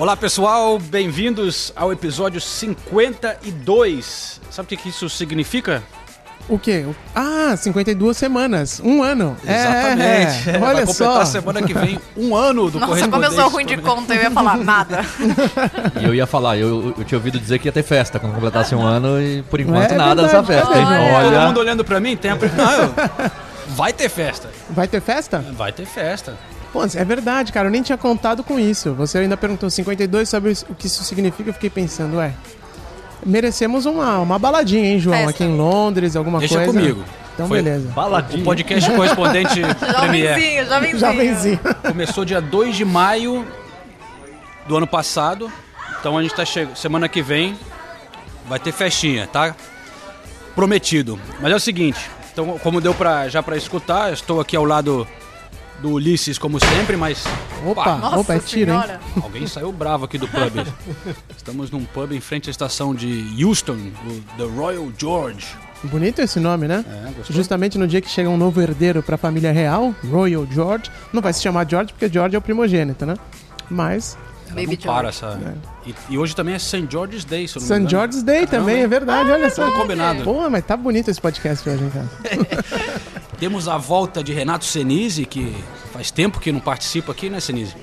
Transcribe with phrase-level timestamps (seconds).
[0.00, 4.40] Olá pessoal, bem-vindos ao episódio 52.
[4.50, 5.82] Sabe o que isso significa?
[6.48, 6.86] O quê?
[7.14, 8.80] Ah, 52 semanas.
[8.82, 9.36] Um ano.
[9.44, 10.02] Exatamente.
[10.02, 10.58] É, é.
[10.58, 11.28] Vai Olha completar só.
[11.32, 13.34] semana que vem um ano do Nossa, como eu correspondente.
[13.34, 15.04] sou ruim de conta, eu ia falar nada.
[16.00, 18.74] E eu ia falar, eu, eu tinha ouvido dizer que ia ter festa quando completasse
[18.74, 20.78] um ano e por enquanto É nada verdade, dessa festa.
[20.78, 20.86] hein?
[20.86, 21.24] olha.
[21.24, 22.36] Todo Olha, mundo olhando pra mim, tem a...
[22.36, 22.94] Não, eu-
[23.76, 24.48] Vai ter festa.
[24.70, 25.44] Vai ter festa?
[25.52, 26.38] Vai ter festa.
[26.72, 27.66] Pô, é verdade, cara.
[27.68, 28.94] Eu nem tinha contado com isso.
[28.94, 31.50] Você ainda perguntou 52, sabe o que isso significa?
[31.50, 32.32] Eu fiquei pensando, ué.
[33.26, 35.16] Merecemos uma, uma baladinha, hein, João?
[35.16, 35.30] Festa.
[35.30, 36.72] Aqui em Londres, alguma Deixa coisa.
[36.72, 37.04] comigo.
[37.34, 37.88] Então, Foi- beleza.
[37.88, 38.44] O baladinho.
[38.44, 39.60] podcast correspondente
[39.98, 40.98] Premier Jovenzinho, jovenzinho.
[40.98, 41.60] Jovenzinho.
[41.82, 43.44] começou dia 2 de maio
[44.66, 45.50] do ano passado.
[45.98, 46.76] Então a gente tá chegando.
[46.76, 47.58] Semana que vem
[48.48, 49.54] vai ter festinha, tá?
[50.54, 51.18] Prometido.
[51.40, 51.98] Mas é o seguinte,
[52.32, 55.06] então como deu pra, já pra escutar, eu estou aqui ao lado
[55.82, 57.24] do Ulisses como sempre, mas
[57.66, 58.82] Opa, Nossa opa, é tiro, hein?
[59.22, 60.66] alguém saiu bravo aqui do pub.
[61.36, 65.46] Estamos num pub em frente à estação de Houston, o The Royal George.
[65.84, 66.84] Bonito esse nome, né?
[66.86, 67.34] É, gostou?
[67.34, 70.90] Justamente no dia que chega um novo herdeiro pra família real, Royal George.
[71.12, 73.14] Não vai se chamar George porque George é o primogênito, né?
[73.70, 75.38] Mas Ela Baby não para essa.
[75.86, 76.86] E, e hoje também é St.
[76.90, 77.90] George's Day, se eu não me St.
[77.90, 79.64] George's Day Caramba, também, é verdade, olha só.
[79.66, 80.22] Tudo combinado.
[80.22, 83.19] Pô, mas tá bonito esse podcast hoje, hein, cara?
[83.40, 85.56] Temos a volta de Renato Senise, que
[85.94, 87.74] faz tempo que não participa aqui, né, Senise?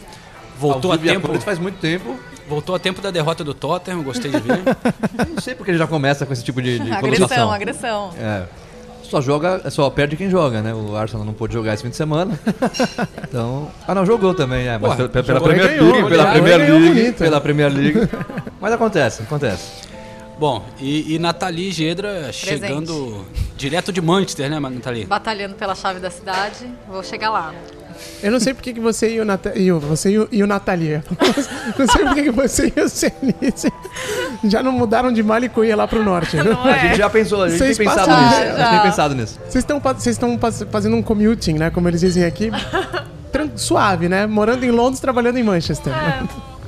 [0.59, 2.15] Voltou a tempo, cores faz muito tempo.
[2.47, 4.59] voltou a tempo da derrota do Tottenham, gostei de ver.
[5.33, 8.13] Não sei porque ele já começa com esse tipo de, de Agressão, agressão.
[8.19, 8.43] É.
[9.03, 10.73] Só joga, só perde quem joga, né?
[10.73, 12.37] O Arsenal não pôde jogar esse fim de semana.
[13.27, 13.69] Então.
[13.87, 14.77] Ah, não, jogou também, é.
[14.77, 17.17] Mas Porra, pela, pela Premier League, pela Premier League, bonito.
[17.17, 18.09] pela Premier League.
[18.61, 19.86] Mas acontece, acontece.
[20.39, 23.25] Bom, e, e Nathalie Gedra chegando
[23.55, 25.05] direto de Manchester, né, Nathalie?
[25.05, 27.53] Batalhando pela chave da cidade, vou chegar lá.
[28.21, 30.43] Eu não sei porque que você e o, Nata e o, você e o, e
[30.43, 31.03] o Natalia.
[31.77, 33.71] não sei porque que você e o Cenice
[34.43, 36.37] já não mudaram de Malicuia lá pro norte.
[36.37, 36.53] viu?
[36.53, 36.95] Não A gente é?
[36.95, 38.37] já pensou, a gente Vocês tem pensado passaram- nisso.
[38.39, 39.39] Já, A gente tem pensado nisso.
[39.49, 40.39] Vocês estão
[40.71, 41.71] fazendo um commuting, né?
[41.71, 42.51] Como eles dizem aqui.
[43.55, 44.27] Suave, né?
[44.27, 45.91] Morando em Londres, trabalhando em Manchester.
[45.93, 46.23] É,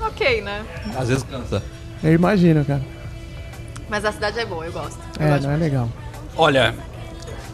[0.06, 0.64] ok, né?
[0.98, 1.62] Às vezes cansa.
[2.04, 2.82] Eu imagino, cara.
[3.90, 4.98] Mas a cidade é boa, eu gosto.
[5.20, 5.44] Eu É, gosto.
[5.44, 5.90] não é legal.
[6.38, 6.74] Olha,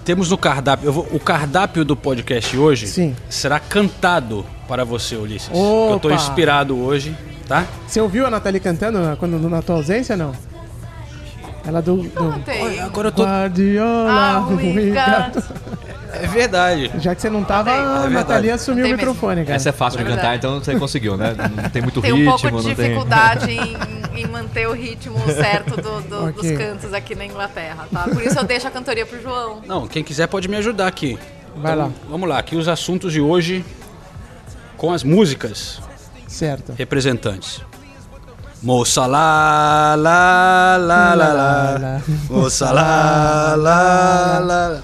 [0.03, 3.16] temos no cardápio, eu vou- o cardápio do podcast hoje Sim.
[3.29, 5.50] será cantado para você, Ulisses.
[5.50, 6.13] Eu tô Opa!
[6.16, 7.16] inspirado hoje,
[7.47, 7.66] tá?
[7.88, 10.34] Você ouviu a Nathalie cantando na- quando, na tua ausência, não?
[11.68, 11.97] Ela do...
[12.03, 12.40] do...
[12.46, 12.79] Tem.
[12.79, 13.23] Agora eu tô...
[13.23, 14.46] Guardiola, Ah,
[16.22, 16.91] É verdade.
[17.00, 18.09] Já que você não tava, É a.
[18.09, 19.56] Nathalie assumiu o Tem microfone, cara.
[19.56, 20.38] Essa é fácil de É cantar, verdade.
[20.38, 21.35] então você conseguiu, né?
[21.56, 22.85] Não tem muito Tem um ritmo, pouco de não tem.
[22.90, 23.78] dificuldade em,
[24.17, 26.33] em manter o ritmo certo do- do- Ok.
[26.33, 28.03] dos cantos aqui na Inglaterra, tá?
[28.03, 29.61] Por isso eu deixo a cantoria pro João.
[29.65, 31.17] Não, quem quiser pode me ajudar aqui.
[31.57, 31.89] Vai lá.
[32.09, 33.63] Vamos lá, aqui os assuntos de hoje
[34.77, 35.79] com as músicas
[36.27, 36.73] Certo.
[36.77, 37.61] representantes.
[38.63, 42.01] Moça lá, lá, lá, lá, lá.
[42.29, 44.83] Moça lá, lá, lá.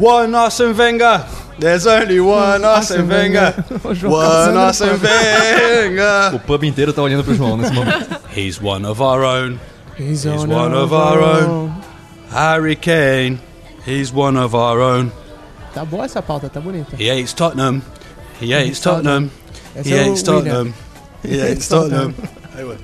[0.00, 1.24] One Arsene Wenger.
[1.58, 3.52] There's only one Arsene Wenger.
[4.02, 4.98] One Arsene.
[5.00, 6.30] Wenger.
[6.36, 8.20] O pub inteiro tá olhando pro João nesse momento.
[8.34, 9.58] He's one of our own.
[9.96, 11.72] He's, He's one of our own.
[12.30, 13.40] Harry Kane.
[13.84, 15.10] He's one of our own.
[15.74, 16.96] Tá boa essa pauta, tá bonita.
[16.96, 17.82] He hates Tottenham.
[18.40, 19.30] He hates Tottenham.
[19.74, 20.72] He hates Tottenham.
[21.24, 22.14] He hates Tottenham.
[22.54, 22.78] Aí.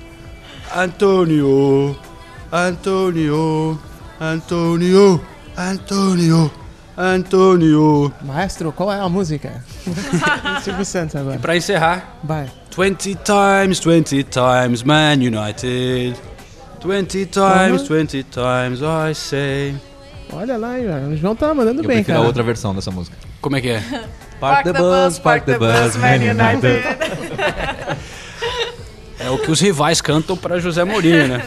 [0.75, 1.95] Antonio.
[2.51, 3.79] Antonio.
[4.19, 5.21] Antonio.
[5.57, 6.64] Antonio.
[6.97, 8.11] Antonio.
[8.21, 9.63] Maestro, qual é a música?
[10.63, 11.37] Silvio Santos agora.
[11.39, 12.49] Pra encerrar, Vai.
[12.77, 16.15] 20 times, 20 times, Man United.
[16.85, 17.97] 20 times, Uhum.
[17.97, 19.75] 20 times, I say.
[20.33, 20.73] Olha lá,
[21.09, 22.19] o João tá mandando Eu bem, cara.
[22.19, 23.15] a outra versão dessa música.
[23.41, 23.83] Como é que é?
[24.39, 26.83] Park the bus, park the bus, Man United.
[29.17, 31.41] É o que os rivais cantam pra José Mourinho, né?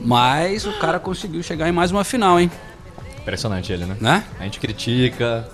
[0.00, 2.50] Mas o cara conseguiu chegar em mais uma final, hein?
[3.22, 3.96] Impressionante ele, né?
[4.00, 4.24] Né?
[4.40, 5.48] A gente critica,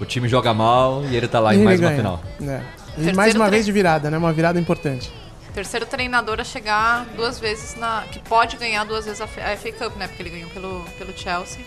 [0.00, 1.96] o time joga mal e ele tá lá E em mais uma ganha.
[2.00, 2.20] final.
[2.42, 2.60] É.
[2.98, 4.18] E mais uma tre- vez de virada, né?
[4.18, 5.10] Uma virada importante.
[5.54, 8.02] Terceiro treinador a chegar duas vezes na.
[8.10, 10.08] que pode ganhar duas vezes a FA Cup, né?
[10.08, 11.60] Porque ele ganhou pelo, pelo Chelsea.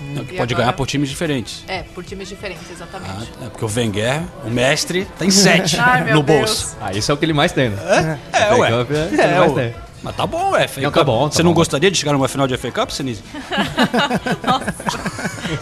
[0.00, 0.64] Não, que E pode agora?
[0.66, 1.62] ganhar por times diferentes.
[1.68, 3.30] É, por times diferentes, exatamente.
[3.40, 6.38] Ah, é porque o Wenger, o mestre, tem sete Ai, no Deus.
[6.40, 6.76] bolso.
[6.80, 8.18] Ah, isso é o que ele mais tem, né?
[8.32, 8.70] É, FA ué.
[8.70, 10.66] Cup é o que É, Mas tá bom, é.
[10.66, 11.56] FA Não, tá bom, tá Você não bom.
[11.56, 13.22] gostaria de chegar numa final de FA Cup, Sinise?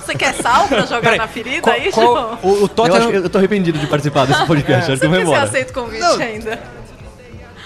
[0.05, 2.39] Você quer sal pra jogar Peraí, na ferida qual- aí, qual- João?
[2.43, 5.11] o, o Eu, Tottenham, que eu tô arrependido de participar desse podcast, acho que eu
[5.11, 5.49] vou que você embora.
[5.49, 6.19] aceita o convite Não.
[6.21, 6.59] ainda?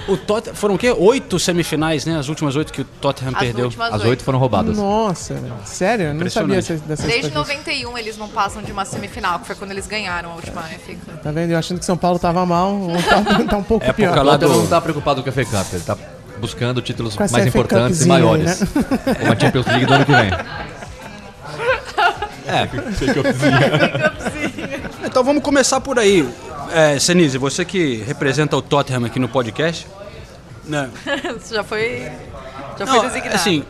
[0.09, 0.91] o Tottenham, foram o quê?
[0.91, 2.19] Oito semifinais, né?
[2.19, 3.67] As últimas oito que o Tottenham As perdeu.
[3.67, 4.09] últimas As oito.
[4.09, 4.77] oito foram roubadas.
[4.77, 6.07] Nossa, sério?
[6.07, 6.93] Eu não sabia dessa Desde
[7.29, 7.39] estatística.
[7.39, 10.95] 91 eles não passam de uma semifinal, que foi quando eles ganharam a última FA
[10.95, 11.23] Cup.
[11.23, 11.51] Tá vendo?
[11.53, 12.77] Eu achando que São Paulo tava mal,
[13.09, 14.19] tá, tá um pouco Época pior.
[14.19, 15.97] O lá Tottenham do- não tá preocupado com a FA Cup, ele tá
[16.41, 18.61] buscando títulos mais importantes e Cupzinha maiores.
[18.61, 18.67] né?
[19.21, 20.31] Como a Champions League do ano que vem.
[25.05, 26.27] Então vamos começar por aí.
[26.73, 29.87] É, Senise, você que representa o Tottenham aqui no podcast.
[30.65, 30.89] Né?
[31.39, 32.11] Isso já foi,
[32.79, 33.35] já Não, foi designado.
[33.35, 33.65] assim,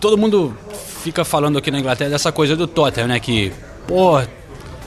[0.00, 0.56] todo mundo
[1.02, 3.20] fica falando aqui na Inglaterra dessa coisa do Tottenham, né?
[3.20, 3.52] Que,
[3.86, 4.20] pô,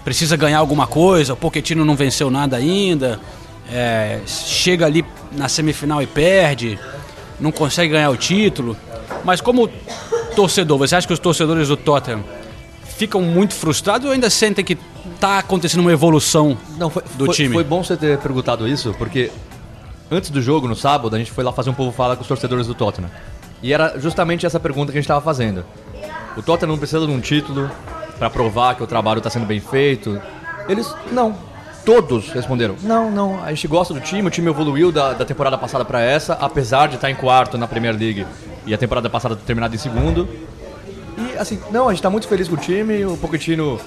[0.03, 3.19] precisa ganhar alguma coisa, o Pochettino não venceu nada ainda,
[3.71, 6.79] é, chega ali na semifinal e perde,
[7.39, 8.75] não consegue ganhar o título.
[9.23, 9.69] Mas como
[10.35, 12.23] torcedor, você acha que os torcedores do Tottenham
[12.97, 14.77] ficam muito frustrados ou ainda sentem que
[15.19, 17.53] tá acontecendo uma evolução Não, foi, do foi, time?
[17.53, 19.31] foi bom você ter perguntado isso, porque
[20.11, 22.27] antes do jogo, no sábado, a gente foi lá fazer um povo fala com os
[22.27, 23.09] torcedores do Tottenham.
[23.61, 25.65] E era justamente essa pergunta que a gente estava fazendo.
[26.35, 27.69] O Tottenham não precisa de um título
[28.17, 30.21] para provar que o trabalho está sendo bem feito.
[30.67, 31.35] Eles, não.
[31.89, 35.57] Todos responderam: não, não, a gente gosta do time, o time evoluiu da, da temporada
[35.57, 38.27] passada para essa, apesar de estar em quarto na Premier League
[38.63, 40.29] e a temporada passada ter terminado em segundo.
[41.17, 43.79] E assim, não, a gente tá muito feliz com o time, o Pochettino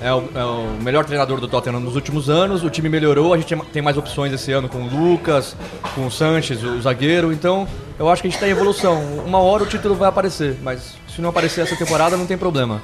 [0.00, 3.36] é o, é o melhor treinador do Tottenham nos últimos anos, o time melhorou, a
[3.36, 5.54] gente tem- mais opções esse ano com o Lucas,
[5.94, 7.68] com o Sanches, o zagueiro, então
[7.98, 9.02] eu acho que a gente tá em evolução.
[9.26, 12.80] Uma hora o título vai aparecer, mas se não aparecer essa temporada não tem problema.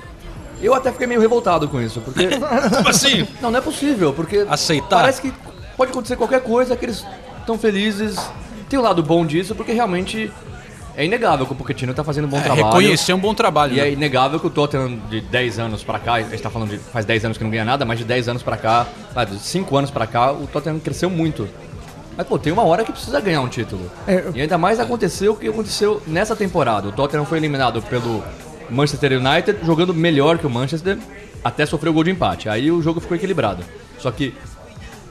[0.63, 2.29] Eu até fiquei meio revoltado com isso, porque
[2.77, 3.27] Como assim?
[3.43, 5.01] não, não é possível, porque Aceitar?
[5.01, 5.33] parece que
[5.77, 7.05] pode acontecer qualquer coisa, que eles
[7.41, 8.17] estão felizes.
[8.69, 10.33] Tem o lado bom disso, porque realmente
[10.97, 12.67] é inegável que o Pochettino tá fazendo um bom É, trabalho.
[12.67, 13.75] reconhecer um bom trabalho.
[13.75, 13.89] E né?
[13.89, 16.79] é inegável que o Tottenham de 10 anos pra cá, a gente tá falando de
[16.79, 18.87] faz 10 anos que não ganha nada, mas de 10 anos pra cá,
[19.29, 21.47] de 5 anos pra cá, o Tottenham cresceu muito.
[22.17, 23.91] Mas pô, tem uma hora que precisa ganhar um título.
[24.09, 26.89] É, eu- E ainda mais aconteceu o que aconteceu nessa temporada.
[26.89, 28.25] O Tottenham foi eliminado pelo
[28.71, 30.99] Manchester United, jogando melhor que o Manchester,
[31.45, 32.49] até sofreu o gol de empate.
[32.49, 33.63] Aí o jogo ficou equilibrado.
[33.99, 34.35] Só que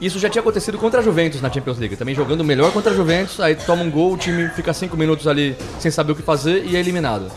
[0.00, 1.96] isso já tinha acontecido contra a Juventus na Champions League.
[1.96, 5.26] Também jogando melhor contra a Juventus, aí toma um gol, o time fica 5 minutos
[5.26, 7.30] ali sem saber o que fazer e é eliminado.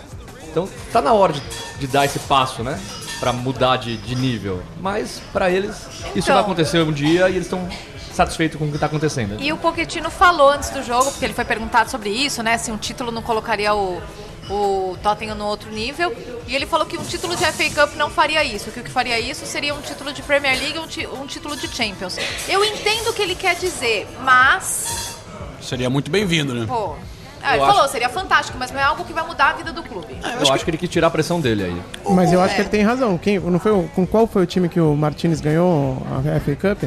[0.51, 1.41] Então tá na hora de,
[1.79, 2.79] de dar esse passo, né?
[3.19, 4.61] Pra mudar de, de nível.
[4.81, 7.67] Mas pra eles, isso Então- vai acontecer um dia e eles estão
[8.13, 9.37] satisfeitos com o que tá acontecendo.
[9.39, 12.57] E o Pochettino falou antes do jogo, porque ele foi perguntado sobre isso, né?
[12.57, 14.01] Se um título não colocaria o,
[14.49, 16.15] o Tottenham no outro nível.
[16.47, 18.71] E ele falou que um título de FA Cup não faria isso.
[18.71, 21.55] Que o que faria isso seria um título de Premier League e um, um título
[21.55, 22.17] de Champions.
[22.47, 25.15] Eu entendo o que ele quer dizer, mas.
[25.61, 26.65] Seria muito bem-vindo, né?
[26.67, 26.95] Pô.
[27.41, 29.53] Ah, ele Eu falou, acho- seria fantástico, mas não é algo que vai mudar a
[29.53, 30.17] vida do clube.
[30.45, 30.69] Eu acho, que...
[30.71, 31.81] ele quis tirar a pressão dele aí.
[32.13, 32.55] Mas eu acho É.
[32.55, 33.17] que ele tem razão.
[33.17, 36.83] Quem, não foi, com qual foi o time que o Martinez ganhou a FA Cup?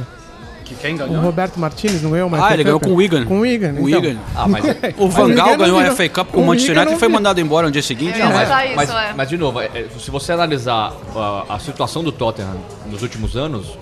[0.75, 1.21] Que quem O ganhou?
[1.23, 3.25] Roberto Martinez não ganhou uma Ah, FA ele ganhou com o Wigan.
[3.25, 4.01] Com o Wigan, O então.
[4.01, 4.19] Wigan.
[4.35, 4.65] Ah, mas,
[4.99, 7.09] O Van Gaal ganhou a FA Cup com o o Manchester Wigan United e foi
[7.09, 8.21] mandado embora no dia seguinte.
[8.21, 9.13] É, Não, mas- mas- é.
[9.17, 12.57] mas, de novo, é, é, se você analisar a, a situação do Tottenham
[12.91, 13.79] nos últimos anos,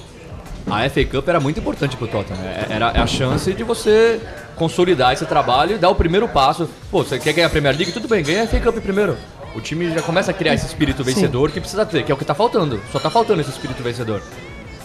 [0.70, 2.40] a FA Cup era muito importante pro Tottenham.
[2.44, 4.20] É- Era a chance de você
[4.56, 6.69] consolidar esse trabalho e dar o primeiro passo.
[6.90, 7.92] Pô, você quer ganhar a Premier League?
[7.92, 9.16] Tudo bem, ganha a FA Cup primeiro.
[9.54, 12.18] O time já começa a criar esse espírito vencedor que precisa ter, que é o
[12.18, 12.80] que tá faltando.
[12.92, 14.23] Só tá faltando esse espírito vencedor.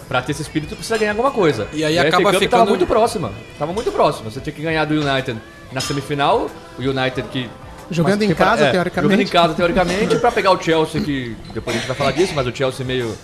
[0.08, 1.68] Pra ter esse espírito precisa ganhar alguma coisa.
[1.74, 3.32] E aí a acaba ficando- tava muito próxima.
[3.58, 4.30] Tava muito próxima.
[4.30, 5.40] Você tinha que ganhar do United
[5.72, 6.48] na semifinal,
[6.78, 7.50] o United que
[7.90, 9.12] Jogando mas em casa, é, teoricamente.
[9.12, 12.34] Jogando em casa, teoricamente, pra pegar o Chelsea, que depois a gente vai falar disso,
[12.36, 13.16] mas o Chelsea meio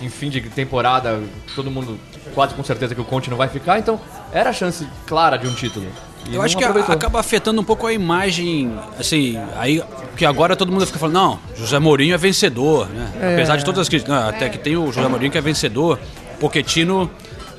[0.00, 1.20] em fim de temporada,
[1.56, 1.98] todo mundo
[2.32, 4.00] quase com certeza que o Conte não vai ficar, então
[4.32, 5.86] era a chance clara de um título.
[6.32, 6.94] Eu acho que aproveitou.
[6.94, 9.82] acaba afetando um pouco a imagem, assim, aí
[10.16, 13.12] que agora todo mundo fica falando, não, José Mourinho é vencedor, né?
[13.20, 13.34] É.
[13.34, 15.98] Apesar de todas as críticas, até que tem o José Mourinho que é vencedor,
[16.40, 17.10] Pochettino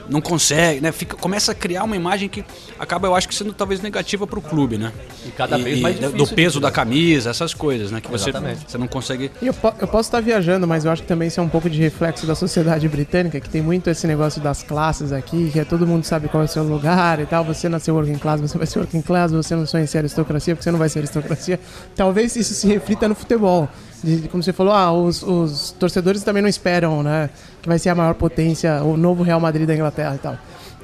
[0.09, 0.91] não consegue, né?
[0.91, 2.43] Fica, começa a criar uma imagem que
[2.79, 4.91] acaba, eu acho que sendo talvez negativa pro clube, né?
[5.25, 7.99] E cada vez mais do- difícil do peso da camisa, essas coisas, né?
[8.01, 8.65] Que você, Exatamente.
[8.71, 11.27] você não consegue E eu, po- eu posso estar viajando, mas eu acho que também
[11.27, 14.63] isso é um pouco de reflexo da sociedade britânica, que tem muito esse negócio das
[14.63, 17.43] classes aqui, que é todo mundo sabe qual é o seu lugar e tal.
[17.45, 20.55] Você nasceu working class, você vai ser working class, você não sonha em ser aristocracia,
[20.55, 21.59] porque você não vai ser aristocracia.
[21.95, 23.67] Talvez isso se reflita no futebol.
[24.03, 27.29] De- como você falou, ah, os, os torcedores também não esperam, né?
[27.61, 30.37] Que vai ser a maior potência, o novo Real Madrid da Inglaterra e tal.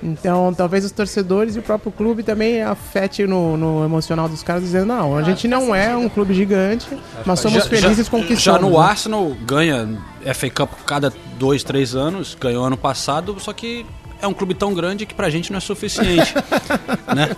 [0.05, 4.63] Então, talvez os torcedores e o próprio clube também afete no, no emocional dos caras,
[4.63, 6.87] dizendo: não, a gente não é um clube gigante,
[7.25, 8.77] mas somos Já- felizes já, com o que Já no né?
[8.77, 9.87] Arsenal ganha
[10.33, 13.85] FA Cup cada dois, três anos, ganhou ano passado, só que
[14.23, 16.33] é um clube tão grande que pra gente não é suficiente.
[17.15, 17.29] né?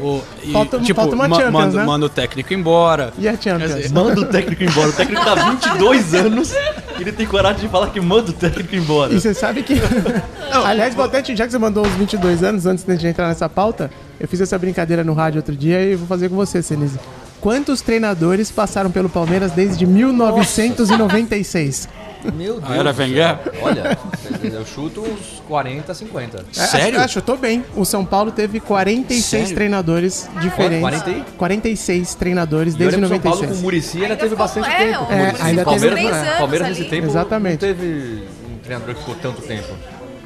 [0.00, 1.84] O, e, Falta- tipo, falta uma ma- Champions, manda, né?
[1.84, 3.12] manda o técnico embora.
[3.18, 3.90] E a Champions?
[3.90, 4.88] Manda o técnico embora.
[4.90, 8.76] O técnico tá 22 anos e ele tem coragem de falar que manda o técnico
[8.76, 9.12] embora.
[9.14, 9.74] E você sabe que.
[10.64, 13.48] Aliás, vou até te- já que você mandou os 22 anos antes de entrar nessa
[13.48, 13.90] pauta,
[14.20, 16.98] eu fiz essa brincadeira no rádio outro dia e vou fazer com você, Senise.
[17.40, 21.88] Quantos treinadores passaram pelo Palmeiras desde 1996?
[22.34, 22.64] Meu Deus.
[22.68, 23.06] Ah, era do céu.
[23.06, 23.38] Wenger?
[23.62, 23.98] Olha,
[24.42, 26.44] eu chuto uns 40, 50.
[26.52, 26.86] Sério?
[26.86, 27.64] É, Acho, acho, eu tô bem.
[27.74, 29.54] O São Paulo teve 46 Sério?
[29.54, 30.80] treinadores diferentes.
[30.80, 31.24] 40 e?
[31.36, 33.62] 46 treinadores E desde olha que o São Paulo com o 96.
[33.62, 35.04] Murici ainda teve bastante é, tempo.
[35.04, 35.42] o o É, Muricy.
[35.42, 36.76] ainda teve- Palmeiras, anos Palmeiras ali.
[36.78, 37.52] nesse tempo Exatamente.
[37.52, 39.68] não teve um treinador que ficou tanto tempo.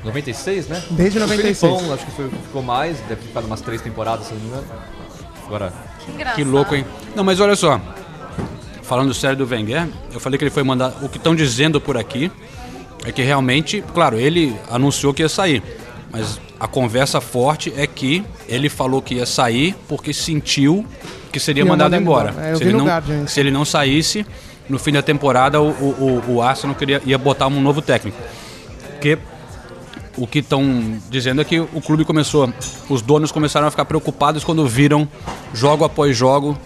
[0.05, 0.83] 96, né?
[0.91, 1.59] Desde O 96.
[1.61, 4.47] Felipão, acho que foi, ficou mais, deve ter ficado umas três temporadas, se não me
[4.49, 4.65] engano.
[5.47, 5.73] Agora,
[6.05, 6.37] Que engraçado.
[6.37, 6.87] Que louco, hein?
[7.15, 7.79] Não, mas olha só.
[8.91, 10.93] Falando sério do Wenger, eu falei que ele foi mandar.
[11.01, 12.29] O que estão dizendo por aqui
[13.05, 15.63] é que realmente, claro, ele anunciou que ia sair.
[16.11, 20.85] Mas a conversa forte é que ele falou que ia sair porque sentiu
[21.31, 22.31] que seria Ia mandado embora.
[22.31, 22.49] embora.
[22.49, 24.27] É, se, ele não, Guardian se ele não saísse,
[24.69, 28.19] no fim da temporada o, o, o, o Arsenal queria, ia botar um novo técnico.
[28.95, 29.17] Porque
[30.17, 32.53] o que estão dizendo é que o clube começou,
[32.89, 35.09] os donos começaram a ficar preocupados quando viram
[35.55, 36.59] jogo após jogo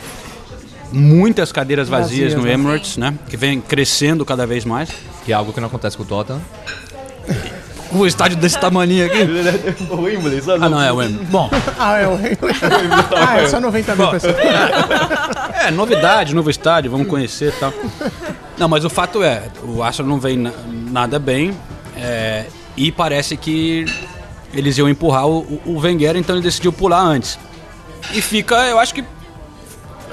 [0.93, 2.53] muitas cadeiras vazias, Vazias, no né?
[2.55, 3.14] Emirates, né?
[3.29, 4.91] Que vem crescendo cada vez mais.
[5.25, 6.41] que é algo que não acontece com o Tottenham.
[7.93, 9.19] O estádio desse tamanho aqui.
[9.88, 10.64] o Wembley, sabe?
[10.64, 11.25] Ah, não, é o Wembley.
[11.26, 11.49] Bom,
[11.79, 12.19] Ah, é o
[13.17, 14.35] Ah, é só 90 mil pessoas.
[15.64, 17.73] é novidade, novo estádio, vamos conhecer e tal.
[18.59, 20.50] Não, mas o fato é, o Arsenal não vem na-
[20.91, 21.57] nada bem
[21.97, 23.85] é, e parece que
[24.53, 27.38] eles iam empurrar o, o- o Wenger, então ele decidiu pular antes.
[28.12, 29.05] E fica, eu acho que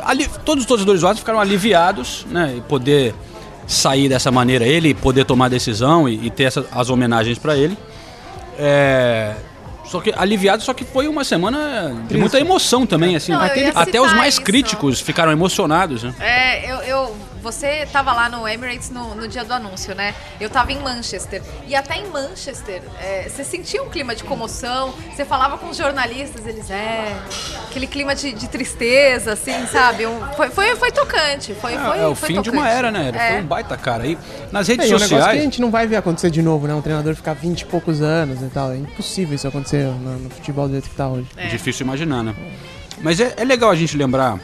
[0.05, 3.13] ali, todos os torcedores do Arsenal ficaram aliviados, né, e poder
[3.67, 7.55] sair dessa maneira, ele poder tomar a decisão e, e ter essa- as homenagens para
[7.55, 7.77] ele.
[8.59, 9.33] É,
[9.85, 13.31] só que aliviado, só que foi uma semana de muita emoção também, assim.
[13.31, 13.41] Não,
[13.75, 14.43] Até os mais isso.
[14.43, 16.13] críticos ficaram emocionados, né?
[16.19, 20.13] É, eu, eu- você tava lá no Emirates no, no dia do anúncio, né?
[20.39, 21.41] Eu tava em Manchester.
[21.67, 25.77] E até em Manchester, é, você sentia um clima de comoção, você falava com os
[25.77, 27.15] jornalistas, eles, é.
[27.69, 30.05] Aquele clima de, de tristeza, assim, sabe?
[30.05, 31.53] Um- foi, foi, foi tocante.
[31.55, 32.57] Foi, foi, é o foi fim de tocante.
[32.57, 33.11] uma era, né?
[33.15, 33.31] É.
[33.33, 34.05] Foi um baita cara.
[34.05, 34.17] E
[34.51, 35.41] nas É, redes e é um negócio que a sociais.
[35.43, 36.73] gente não vai ver acontecer de novo, né?
[36.73, 38.71] Um treinador ficar 20 e poucos anos e tal.
[38.71, 41.27] É impossível isso acontecer no, no futebol do jeito que tá hoje.
[41.37, 41.47] É.
[41.47, 42.35] Difícil imaginar, né?
[43.01, 44.37] Mas é, é legal a gente lembrar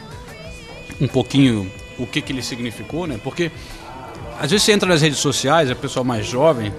[1.00, 3.18] um pouquinho o que, que ele significou, né?
[3.22, 3.50] Porque
[4.40, 6.72] às vezes você entra nas redes sociais, é pessoal mais jovem.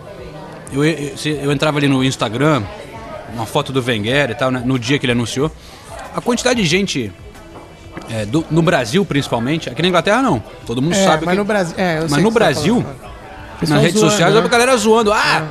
[0.71, 1.11] Eu, eu,
[1.43, 2.63] eu entrava ali no Instagram,
[3.33, 4.61] uma foto do Wenger e tal, né?
[4.65, 5.51] no dia que ele anunciou.
[6.15, 7.11] A quantidade de gente,
[8.09, 10.41] é, do- no Brasil principalmente, aqui na Inglaterra não.
[10.65, 11.39] Todo mundo É, sabe mas que.
[11.39, 11.75] no Brasil.
[11.77, 13.69] É, Mas no tá Brasil, falando.
[13.69, 14.41] nas redes zoando, sociais, né?
[14.43, 15.11] a galera zoando.
[15.11, 15.43] Ah,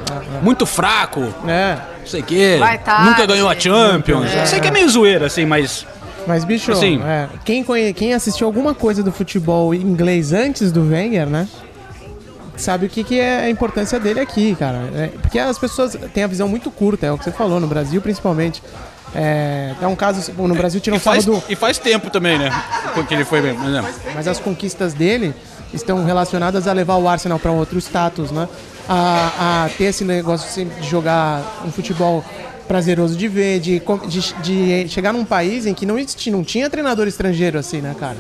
[0.43, 1.77] muito fraco, É.
[2.01, 2.57] não sei o quê.
[2.59, 3.11] Vai tarde.
[3.11, 4.33] Nunca ganhou a Champions.
[4.35, 5.87] Eu sei que é meio zoeira, assim, mas.
[6.29, 7.01] Mas, bicho, Assim.
[7.03, 11.49] é, quem, conhe- quem assistiu alguma coisa do futebol inglês antes do Wenger, né?
[12.55, 14.91] Sabe o que, que é a importância dele aqui, cara.
[14.95, 17.67] É, porque as pessoas têm a visão muito curta, é o que você falou, no
[17.67, 18.63] Brasil principalmente.
[19.15, 20.31] É, é um caso.
[20.33, 21.43] Bom, no Brasil tiram faz, sábado.
[21.49, 22.51] e faz tempo também, né?
[23.09, 23.55] Que ele foi bem.
[23.55, 24.13] Mas, é.
[24.15, 25.35] Mas as conquistas dele
[25.73, 28.47] estão relacionadas a levar o Arsenal para outro status, né?
[28.87, 32.23] A, a ter esse negócio de jogar um futebol
[32.69, 34.35] prazeroso de ver, de, de,
[34.85, 38.17] de chegar num país em que não existia, não tinha treinador estrangeiro assim, né, cara?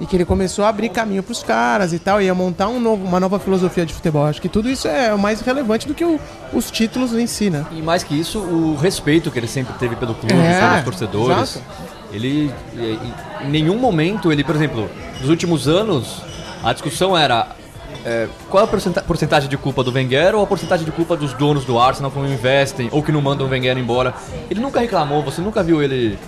[0.00, 3.04] E que ele começou a abrir caminho pros caras e tal, ia montar um novo,
[3.04, 4.24] uma nova filosofia de futebol.
[4.26, 6.18] Acho que tudo isso é mais relevante do que o-
[6.52, 7.64] os títulos em si, né?
[7.70, 11.56] E mais que isso, o respeito que ele sempre teve pelo clube, É, pelos torcedores.
[11.56, 11.64] exato.
[12.12, 14.90] Ele, e- e- em nenhum momento, ele, por exemplo,
[15.20, 16.20] nos últimos anos,
[16.64, 17.46] a discussão era
[18.04, 21.16] é, qual é a porcenta- porcentagem de culpa do Wenger ou a porcentagem de culpa
[21.16, 24.14] dos donos do Arsenal que não investem ou que não mandam o Wenger embora.
[24.50, 26.18] Ele nunca reclamou, você nunca viu ele...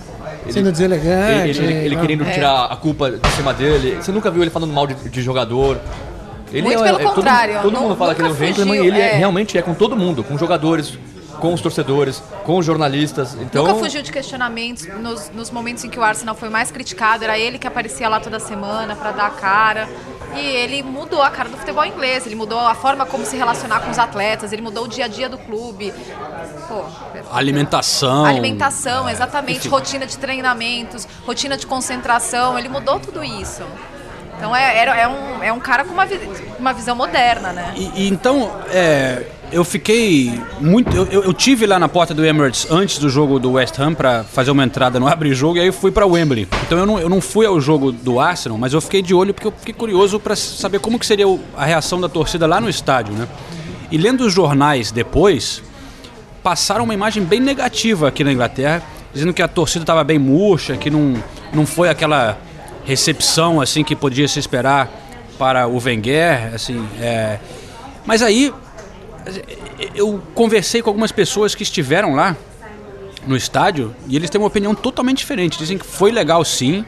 [0.43, 1.49] ele- Sendo deselegante.
[1.59, 2.01] ele, ele- ele não.
[2.01, 3.97] querendo tirar a culpa de cima dele.
[4.01, 5.77] Você nunca viu ele falando mal de, de jogador.
[6.51, 8.35] Ele Muito é- pelo é- todo- contrário, Todo, nu- mundo fala que ele é um
[8.35, 9.17] gentleman e ele é- é.
[9.17, 10.97] realmente é com todo mundo, com jogadores,
[11.39, 13.35] com os torcedores, com os jornalistas.
[13.39, 17.23] Então, Nunca fugiu de questionamentos nos, nos momentos em que o Arsenal foi mais criticado.
[17.23, 19.87] Era ele que aparecia lá toda semana pra dar a cara.
[20.35, 22.25] E ele mudou a cara do futebol inglês.
[22.25, 24.51] Ele mudou a forma como se relacionar com os atletas.
[24.51, 25.93] Ele mudou o dia a dia do clube.
[26.67, 26.83] Pô,
[27.31, 28.25] Alimentação.
[28.25, 29.59] alimentação, exatamente.
[29.59, 29.69] enfim.
[29.69, 32.57] Rotina de treinamentos, rotina de concentração.
[32.57, 33.61] Ele mudou tudo isso.
[34.37, 36.05] Então é, era- é um, é um cara com uma,
[36.59, 37.73] uma visão moderna, né?
[37.77, 40.95] E, e então, é, eu fiquei muito.
[40.95, 43.93] Eu, eu, eu tive lá na porta do Emirates antes do jogo do West Ham
[43.93, 46.47] para fazer uma entrada no abre-jogo e aí fui para Wembley.
[46.65, 49.33] Então eu não, eu não fui ao jogo do Arsenal, mas eu fiquei de olho
[49.33, 51.25] porque eu fiquei curioso para saber como que seria
[51.55, 53.27] a reação da torcida lá no estádio, né?
[53.91, 55.61] E lendo os jornais depois,
[56.43, 58.83] passaram uma imagem bem negativa aqui na Inglaterra,
[59.13, 61.15] dizendo que a torcida estava bem murcha, que não,
[61.53, 62.37] não foi aquela
[62.83, 64.89] recepção assim que podia se esperar
[65.37, 67.39] para o Wenger, assim, é...
[68.05, 68.53] mas aí
[69.95, 72.35] eu conversei com algumas pessoas que estiveram lá
[73.27, 75.57] no estádio e eles têm uma opinião totalmente diferente.
[75.57, 76.85] Dizem que foi legal sim.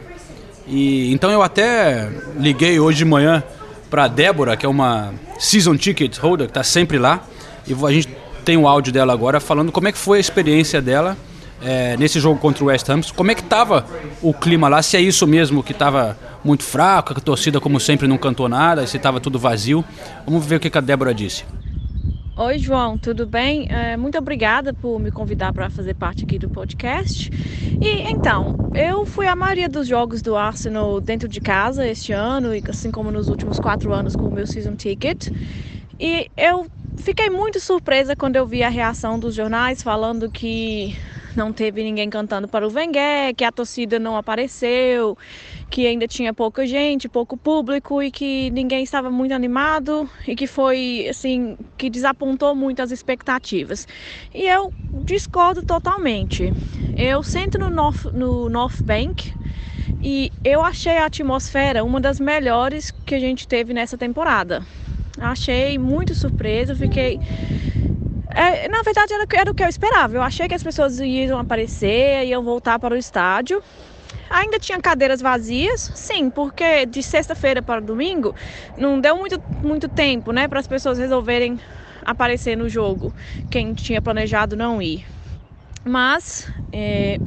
[0.68, 3.44] E então eu até liguei hoje de manhã
[3.90, 7.24] para Débora, que é uma season ticket holder que está sempre lá,
[7.66, 8.10] e a gente
[8.44, 11.18] tem o áudio dela agora falando como é que foi a experiência dela
[11.62, 13.02] é, nesse jogo contra o West Ham.
[13.16, 13.86] Como é que estava
[14.22, 14.82] o clima lá?
[14.82, 18.86] Se é isso mesmo que estava muito fraco, a torcida como sempre não cantou nada,
[18.86, 19.84] se estava tudo vazio.
[20.26, 21.44] Vamos ver o que a Débora disse.
[22.40, 23.66] Oi, João, tudo bem?
[23.68, 27.32] É, muito obrigada por me convidar para fazer parte aqui do podcast.
[27.82, 32.50] E então, eu fui a maioria dos jogos do Arsenal dentro de casa este ano,
[32.70, 35.30] assim como nos últimos quatro anos com o meu season ticket.
[36.00, 36.68] E eu
[36.98, 40.96] fiquei muito surpresa quando eu vi a reação dos jornais falando que
[41.36, 45.18] não teve ninguém cantando para o Wenger, que a torcida não apareceu,
[45.70, 50.48] que ainda tinha pouca gente, pouco público e que ninguém estava muito animado e que
[50.48, 53.88] foi assim, que desapontou muito as expectativas.
[54.34, 54.74] E eu
[55.06, 56.54] discordo totalmente.
[56.96, 59.32] Eu sento no North, no North Bank
[60.02, 64.66] e eu achei a atmosfera uma das melhores que a gente teve nessa temporada.
[65.20, 67.20] Achei muito surpresa, fiquei.
[68.30, 70.16] É, na verdade, era, era o que eu esperava.
[70.16, 73.62] Eu achei que as pessoas iam aparecer, iam voltar para o estádio.
[74.30, 78.36] Ainda tinha cadeiras vazias, sim, porque de sexta-feira para domingo
[78.78, 81.60] não deu muito, muito tempo, né, para as pessoas resolverem
[82.06, 83.14] aparecer no jogo.
[83.50, 85.06] Quem tinha planejado não ir.
[85.84, 87.20] Mas, é,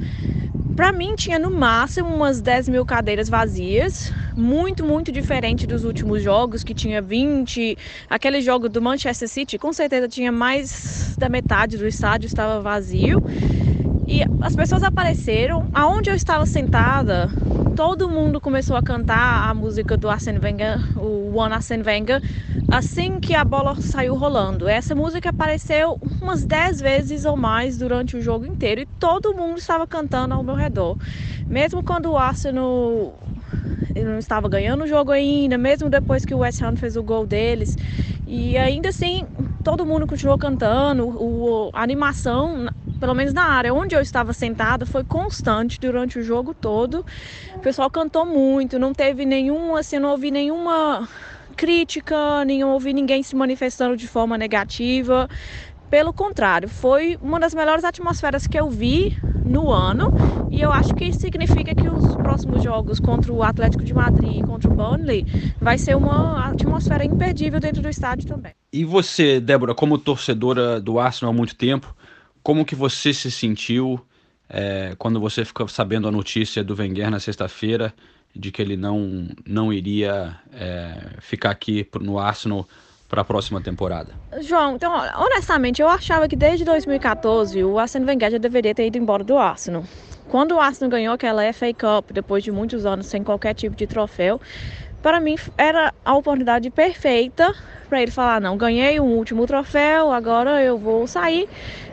[0.76, 6.22] para mim, tinha no máximo umas 10 mil cadeiras vazias muito, muito diferente dos últimos
[6.22, 7.76] jogos, que tinha 20.
[8.08, 13.22] Aquele jogo do Manchester City, com certeza tinha mais da metade do estádio estava vazio.
[14.10, 15.66] E as pessoas apareceram.
[15.72, 17.30] Aonde eu estava sentada,
[17.76, 22.20] todo mundo começou a cantar a música do Arsene Wenger, o One Arsene Wenger,
[22.72, 24.66] assim que a bola saiu rolando.
[24.66, 29.58] Essa música apareceu umas 10 vezes ou mais durante o jogo inteiro e todo mundo
[29.58, 30.98] estava cantando ao meu redor.
[31.46, 33.16] Mesmo quando o Arsenal
[33.94, 37.24] não estava ganhando o jogo ainda, mesmo depois que o West Ham fez o gol
[37.24, 37.76] deles.
[38.26, 39.24] E ainda assim,
[39.62, 41.06] todo mundo continuou cantando.
[41.08, 42.66] O, a animação,
[43.00, 47.04] pelo menos na área onde eu estava sentada, foi constante durante o jogo todo.
[47.56, 51.08] O pessoal cantou muito, não teve nenhum, assim, não ouvi nenhuma
[51.56, 55.28] crítica, nem ouvi ninguém se manifestando de forma negativa.
[55.90, 60.14] Pelo contrário, foi uma das melhores atmosferas que eu vi no ano
[60.48, 64.38] e eu acho que isso significa que os próximos jogos contra o Atlético de Madrid
[64.38, 65.26] e contra o Burnley
[65.60, 68.52] vai ser uma atmosfera imperdível dentro do estádio também.
[68.72, 71.92] E você, Débora, como torcedora do Arsenal há muito tempo,
[72.42, 74.00] como que você se sentiu
[74.48, 77.94] é, quando você ficou sabendo a notícia do Wenger na sexta-feira
[78.34, 82.66] de que ele não, não iria é, ficar aqui no Arsenal
[83.08, 84.12] para a próxima temporada?
[84.40, 88.98] João, então, honestamente, eu achava que desde 2014 o Arsene Wenger já deveria ter ido
[88.98, 89.84] embora do Arsenal.
[90.28, 93.86] Quando o Arsenal ganhou aquela FA Cup, depois de muitos anos sem qualquer tipo de
[93.86, 94.40] troféu,
[95.02, 97.52] para mim era a oportunidade perfeita
[97.88, 101.48] para ele falar: não, ganhei um último troféu, agora eu vou sair.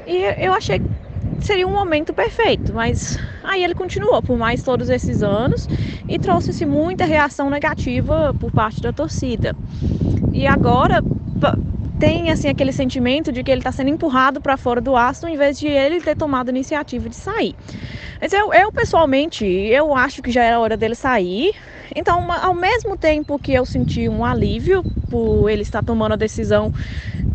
[0.07, 0.85] E eu achei que
[1.41, 5.67] seria um momento perfeito, mas aí ele continuou por mais todos esses anos
[6.07, 9.53] e trouxe-se muita reação negativa por parte da torcida.
[10.31, 11.03] E agora
[11.99, 15.37] tem assim aquele sentimento de que ele está sendo empurrado para fora do Aston em
[15.37, 17.55] vez de ele ter tomado a iniciativa de sair.
[18.21, 21.53] Mas eu, eu pessoalmente, eu acho que já era hora dele sair.
[21.95, 26.71] Então, ao mesmo tempo que eu senti um alívio por ele estar tomando a decisão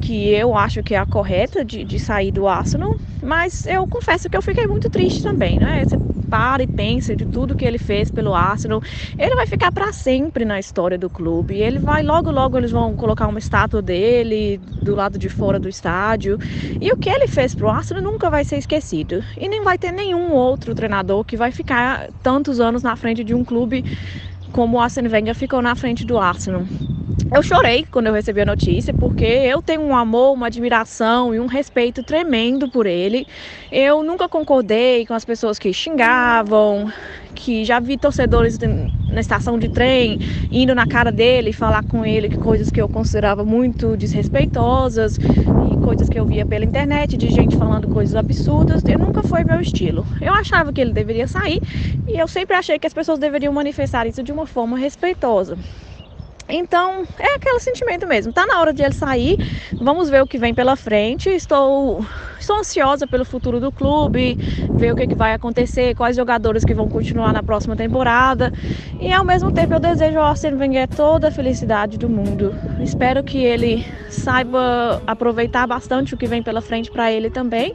[0.02, 4.28] que eu acho que é a correta de, de sair do Arsenal, mas eu confesso
[4.28, 5.84] que eu fiquei muito triste também, né?
[5.84, 5.96] Você
[6.32, 8.82] para e pensa de tudo que ele fez pelo Arsenal,
[9.18, 11.58] ele vai ficar para sempre na história do clube.
[11.58, 15.68] Ele vai logo logo eles vão colocar uma estátua dele do lado de fora do
[15.68, 16.38] estádio.
[16.80, 19.22] E o que ele fez pro Arsenal nunca vai ser esquecido.
[19.36, 23.34] E nem vai ter nenhum outro treinador que vai ficar tantos anos na frente de
[23.34, 23.84] um clube
[24.52, 26.62] como o Arsene Wenger ficou na frente do Arsenal.
[27.30, 31.40] Eu chorei quando eu recebi a notícia, porque eu tenho um amor, uma admiração e
[31.40, 33.26] um respeito tremendo por ele.
[33.70, 36.92] Eu nunca concordei com as pessoas que xingavam,
[37.34, 40.18] que já vi torcedores na estação de trem,
[40.50, 46.08] indo na cara dele falar com ele coisas que eu considerava muito desrespeitosas e coisas
[46.08, 48.82] que eu via pela internet de gente falando coisas absurdas.
[48.82, 50.06] E nunca foi meu estilo.
[50.20, 51.60] Eu achava que ele deveria sair
[52.06, 55.56] e eu sempre achei que as pessoas deveriam manifestar isso de uma forma respeitosa.
[56.54, 58.30] Então, é aquele sentimento mesmo.
[58.30, 59.38] Tá na hora de ele sair.
[59.80, 61.30] Vamos ver o que vem pela frente.
[61.30, 62.04] Estou,
[62.38, 64.34] estou ansiosa pelo futuro do clube,
[64.74, 68.52] ver o que, que vai acontecer, quais jogadores que vão continuar na próxima temporada.
[69.00, 72.54] E ao mesmo tempo eu desejo ao Arsene Wenger toda a felicidade do mundo.
[72.82, 77.74] Espero que ele saiba aproveitar bastante o que vem pela frente para ele também.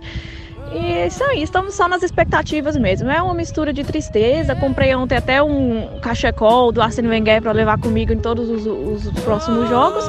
[0.73, 3.09] E é isso aí, estamos só nas expectativas mesmo.
[3.09, 4.55] É uma mistura de tristeza.
[4.55, 9.09] Comprei ontem até um cachecol do Arsene Wenger para levar comigo em todos os, os
[9.23, 10.03] próximos jogos.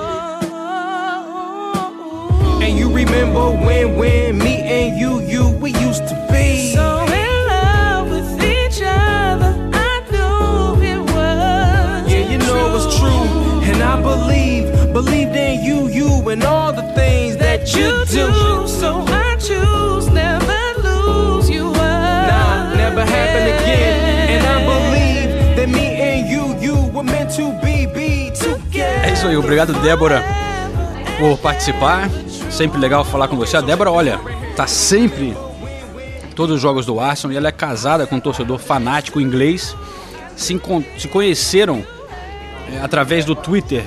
[2.61, 7.47] And you remember when, when me and you, you, we used to be so in
[7.47, 9.55] love with each other.
[9.73, 12.13] I knew it was.
[12.13, 16.73] Yeah, you know it was true, and I believe, believed in you, you, and all
[16.73, 18.67] the things that you do.
[18.67, 19.08] So
[29.03, 30.25] É isso aí, obrigado Débora
[31.19, 32.09] por participar.
[32.51, 33.57] Sempre legal falar com você.
[33.57, 34.21] A Débora, olha,
[34.57, 35.37] tá sempre
[36.25, 39.77] em todos os jogos do Arsenal e ela é casada com um torcedor fanático inglês.
[40.37, 40.61] Se,
[40.99, 41.85] se conheceram
[42.73, 43.85] é, através do Twitter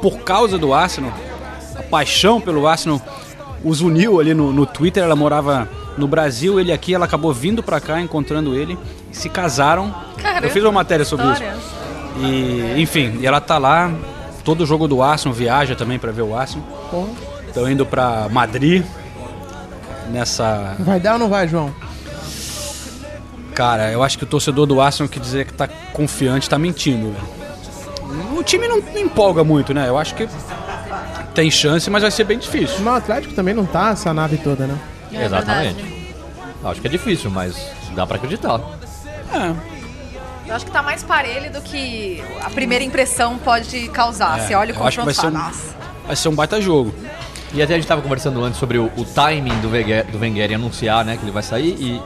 [0.00, 1.12] por causa do Arsenal.
[1.76, 3.00] A paixão pelo Arsenal
[3.62, 5.02] os uniu ali no, no Twitter.
[5.02, 8.78] Ela morava no Brasil, ele aqui, ela acabou vindo pra cá, encontrando ele
[9.12, 9.94] se casaram.
[10.16, 11.54] Caramba, Eu fiz uma matéria sobre história.
[11.58, 11.79] isso.
[12.22, 13.92] E, enfim, e ela tá lá,
[14.44, 16.66] todo jogo do Arsenal, viaja também pra ver o Arsenal.
[17.46, 18.84] Estão indo pra Madrid
[20.10, 20.76] nessa.
[20.78, 21.74] Vai dar ou não vai, João?
[23.54, 27.14] Cara, eu acho que o torcedor do Arsenal que dizer que tá confiante tá mentindo.
[28.36, 29.88] O time não empolga muito, né?
[29.88, 30.28] Eu acho que
[31.34, 32.78] tem chance, mas vai ser bem difícil.
[32.80, 34.78] Mas o Atlético também não tá essa nave toda, né?
[35.12, 36.00] É Exatamente.
[36.64, 37.56] Acho que é difícil, mas
[37.94, 38.60] dá pra acreditar.
[39.32, 39.54] É,
[40.50, 44.40] Eu acho que tá mais parelho do que a primeira impressão pode causar.
[44.40, 45.76] É, Você olha o eu confronto e vai fala, ser um- nossa.
[46.06, 46.92] vai ser um baita jogo.
[47.54, 50.50] E até a gente tava conversando antes sobre o, o timing do Wenger, do Wenger
[50.50, 52.02] em anunciar, né, que ele vai sair e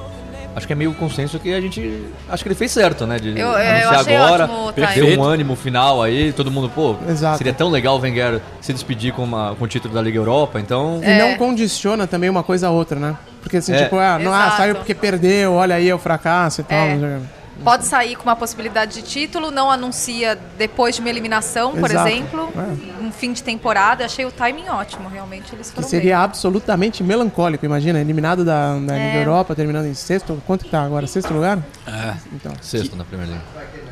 [0.57, 3.31] acho que é meio consenso que a gente acho que ele fez certo, né, de
[3.31, 5.17] Eu- eu anunciar achei agora, deu timing.
[5.19, 7.39] um ânimo final aí, todo mundo, pô, Exato.
[7.39, 10.61] seria tão legal o Wenger se despedir com, uma- com o título da Liga Europa,
[10.61, 13.17] então E não condiciona também uma coisa a outra, né?
[13.43, 13.85] Porque assim, É.
[13.85, 16.79] tipo, ah, não, ah, saiu porque perdeu, olha aí é o fracasso e tal.
[16.79, 17.19] É.
[17.63, 22.09] Pode sair com uma possibilidade de título, não anuncia depois de uma eliminação, por Exato.
[22.09, 22.53] exemplo,
[23.01, 24.05] um fim de temporada.
[24.05, 26.25] Achei o timing ótimo, realmente eles Que foram seria bem.
[26.25, 29.07] absolutamente melancólico, imagina, eliminado da, da É.
[29.07, 30.43] Liga Europa, terminando em sexto.
[30.47, 31.07] Quanto que tá agora?
[31.07, 31.59] Sexto lugar?
[31.87, 32.53] É, Então.
[32.61, 33.45] sexto na Primeira Liga.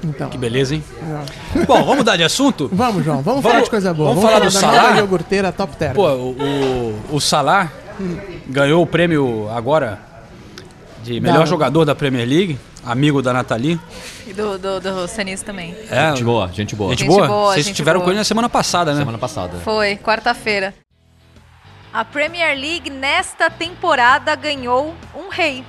[0.05, 0.29] então.
[0.29, 0.85] que beleza, hein?
[1.55, 1.65] Não.
[1.65, 2.69] Bom, vamos mudar de assunto?
[2.73, 4.09] Vamos, João, vamos, Vamos- falar de coisa boa.
[4.11, 4.83] vamos falar do da Salah?
[4.89, 5.95] nova iogurteira top term.
[5.95, 7.71] Pô, o, o, o Salah
[8.49, 9.99] ganhou o prêmio agora
[11.03, 13.81] de melhor Da- jogador da Premier League, amigo da Nathalie.
[14.27, 15.75] E do, do, do Senis também.
[15.91, 16.91] É, Gente boa, gente boa.
[16.91, 17.27] Gente, Gente boa?
[17.27, 18.05] boa, Vocês gente tiveram boa.
[18.07, 19.01] com ele na semana passada, né?
[19.01, 19.59] Semana passada.
[19.59, 20.75] Foi, quarta-feira.
[21.93, 25.65] A Premier League nesta temporada ganhou um rei.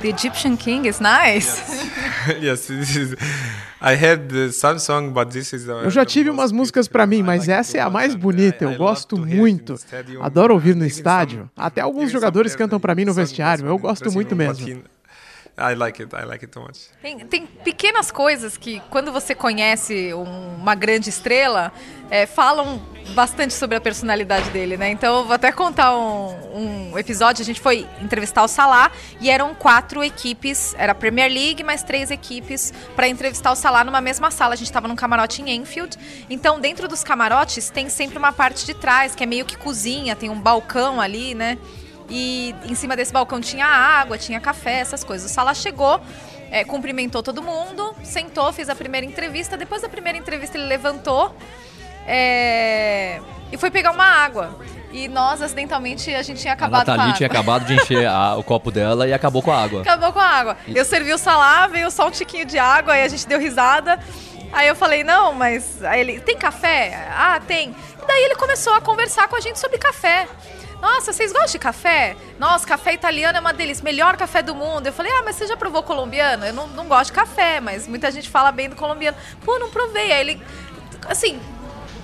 [0.00, 1.58] The Egyptian King is nice.
[1.58, 1.85] yes,
[2.40, 3.14] this is.
[3.80, 5.64] I had the some song, but this is.
[5.66, 8.64] The, Eu já tive umas músicas pra mim, mas essa é a mais bonita.
[8.64, 9.76] Eu gosto muito.
[10.20, 11.50] Adoro ouvir no estádio.
[11.56, 13.66] Até alguns jogadores cantam pra mim no vestiário.
[13.66, 14.82] Eu gosto muito mesmo.
[15.58, 16.14] I like it.
[16.14, 16.88] I like it too much.
[17.00, 21.72] Tem, tem pequenas coisas que, quando você conhece um- uma grande estrela,
[22.10, 22.78] é, falam
[23.14, 24.90] bastante sobre a personalidade dele, né?
[24.90, 27.40] Então, eu vou até contar um, um episódio.
[27.40, 31.82] A gente foi entrevistar o Salah e eram quatro equipes, era a Premier League, mais
[31.82, 34.52] três equipes, para entrevistar o Salah numa mesma sala.
[34.52, 35.96] A gente estava num camarote em Enfield.
[36.28, 40.14] Então, dentro dos camarotes, tem sempre uma parte de trás, que é meio que cozinha,
[40.14, 41.56] tem um balcão ali, né?
[42.08, 45.30] E em cima desse balcão tinha água, tinha café, essas coisas.
[45.30, 46.00] O Salah chegou,
[46.50, 49.56] é, cumprimentou todo mundo, sentou, fez a primeira entrevista.
[49.56, 51.34] Depois da primeira entrevista, ele levantou
[52.06, 54.56] é, e foi pegar uma água.
[54.92, 58.36] E nós, acidentalmente, a gente tinha acabado com a Nathalie tinha acabado de encher a-
[58.36, 59.82] o copo dela e acabou com a água.
[59.82, 60.56] Acabou com a água.
[60.68, 63.98] Eu servi o Salah, veio só um tiquinho de água, aí a gente deu risada.
[64.52, 65.82] Aí eu falei, não, mas.
[65.84, 67.08] Aí ele, tem café?
[67.14, 67.70] Ah, tem.
[68.02, 70.26] E daí ele começou a conversar com a gente sobre café.
[70.86, 72.16] Nossa, vocês gostam de café?
[72.38, 74.86] Nossa, café italiano é uma delícia, melhor café do mundo.
[74.86, 76.46] Eu falei, ah, mas você já provou colombiano?
[76.46, 79.16] Eu não, não gosto de café, mas muita gente fala bem do colombiano.
[79.44, 80.12] Pô, não provei.
[80.12, 80.42] Aí ele,
[81.08, 81.40] assim,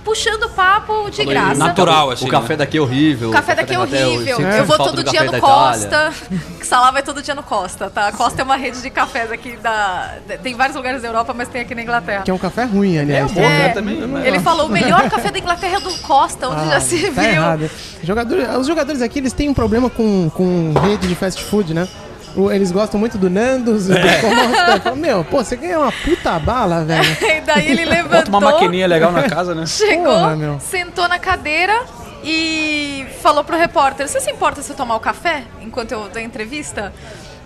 [0.03, 1.55] puxando papo de graça.
[1.55, 2.25] Natural, assim.
[2.25, 3.29] O café daqui é horrível.
[3.29, 4.37] O café daqui é horrível.
[4.37, 5.39] sinto Eu vou todo do dia no.
[5.39, 6.13] Costa.
[6.59, 8.11] Que Salah vai todo dia no Costa, tá?
[8.11, 10.15] Costa é uma rede de cafés aqui da.
[10.41, 12.23] Tem vários lugares da Europa, mas tem aqui na Inglaterra.
[12.23, 13.31] Que é um café ruim, aliás.
[13.31, 13.69] bom, É, né?
[13.69, 14.27] Também, né?
[14.27, 17.31] ele falou: o melhor café da Inglaterra é do Costa, onde já se tá viu.
[17.31, 17.69] errado.
[18.03, 21.87] Jogadores, os jogadores aqui, eles têm um problema com, com rede de fast food, né?
[22.51, 24.21] Eles gostam muito do Nandos, do É.
[24.21, 24.79] Costa.
[24.81, 27.03] Fala, Meu, pô, você ganha uma puta bala, velho.
[27.21, 28.29] E daí ele Bota levantou.
[28.29, 29.65] uma maquininha legal na casa, né?
[29.67, 30.59] Chegou, Porra, meu.
[30.59, 31.83] sentou na cadeira
[32.23, 36.19] e falou pro repórter: Você se importa se eu tomar o café enquanto eu dou
[36.19, 36.91] a entrevista?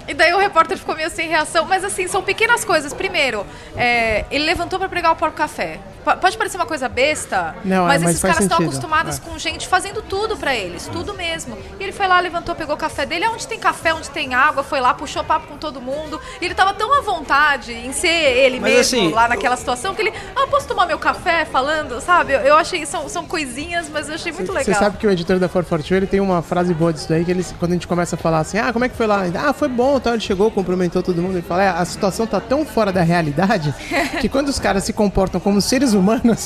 [0.07, 2.93] E daí o repórter ficou meio sem reação, mas assim, são pequenas coisas.
[2.93, 3.45] Primeiro,
[3.75, 5.79] é, ele levantou pra pegar o próprio café.
[6.15, 9.21] Pode parecer uma coisa besta, Não, é, mas, mas esses caras estão acostumados É.
[9.21, 11.57] com gente fazendo tudo pra eles, tudo mesmo.
[11.79, 14.63] E ele foi lá, levantou, pegou o café dele, onde tem café, onde tem água,
[14.63, 16.19] foi lá, puxou papo com todo mundo.
[16.41, 19.93] E ele tava tão à vontade em ser ele Mas, mesmo assim, lá naquela situação
[19.93, 22.33] que ele, ah, posso tomar meu café falando, sabe?
[22.33, 24.79] Eu, eu achei, são, são coisinhas, mas eu achei muito Você legal.
[24.79, 27.43] sabe que o editor da 442 ele tem uma frase boa disso daí, que ele,
[27.59, 29.23] quando a gente começa a falar assim, ah, como é que foi lá?
[29.35, 31.33] Ah, foi bom, então ele chegou, cumprimentou todo mundo.
[31.33, 33.73] Ele fala, é, a situação tá tão fora da realidade
[34.21, 35.96] que quando os caras se comportam como seres humanos,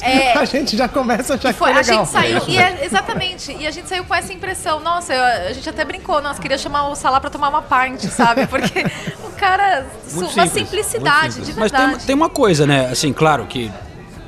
[0.04, 0.34] É.
[0.38, 2.06] a gente já começa a achar que Foi, foi a legal.
[2.06, 4.80] gente saiu, e é- exatamente, e a gente saiu com essa impressão.
[4.80, 8.02] Nossa, eu- a gente até brincou, nossa, queria chamar o Salah pra tomar uma pint,
[8.10, 8.48] sabe?
[8.48, 8.84] Porque
[9.24, 10.52] o cara, Muito uma simples,
[10.86, 11.98] simplicidade, de Mas verdade.
[11.98, 12.90] tem, tem uma coisa, né?
[12.92, 13.72] Assim, claro que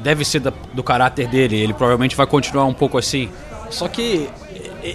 [0.02, 3.30] deve ser da- do caráter dele, ele provavelmente vai continuar um pouco assim.
[3.70, 4.30] Só que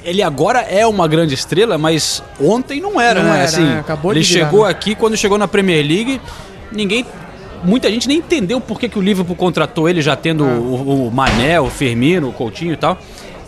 [0.05, 3.37] ele agora é uma grande estrela, mas ontem não era, Não né?
[3.38, 3.79] era, assim?
[3.79, 4.71] Acabou de ele virar, chegou né?
[4.71, 6.21] aqui, quando chegou na Premier League,
[6.71, 7.07] ninguém.
[7.64, 10.59] Muita gente nem entendeu por que, que o Liverpool contratou ele já tendo Ah.
[10.59, 12.99] o, o Mané, o Firmino, o Coutinho e tal.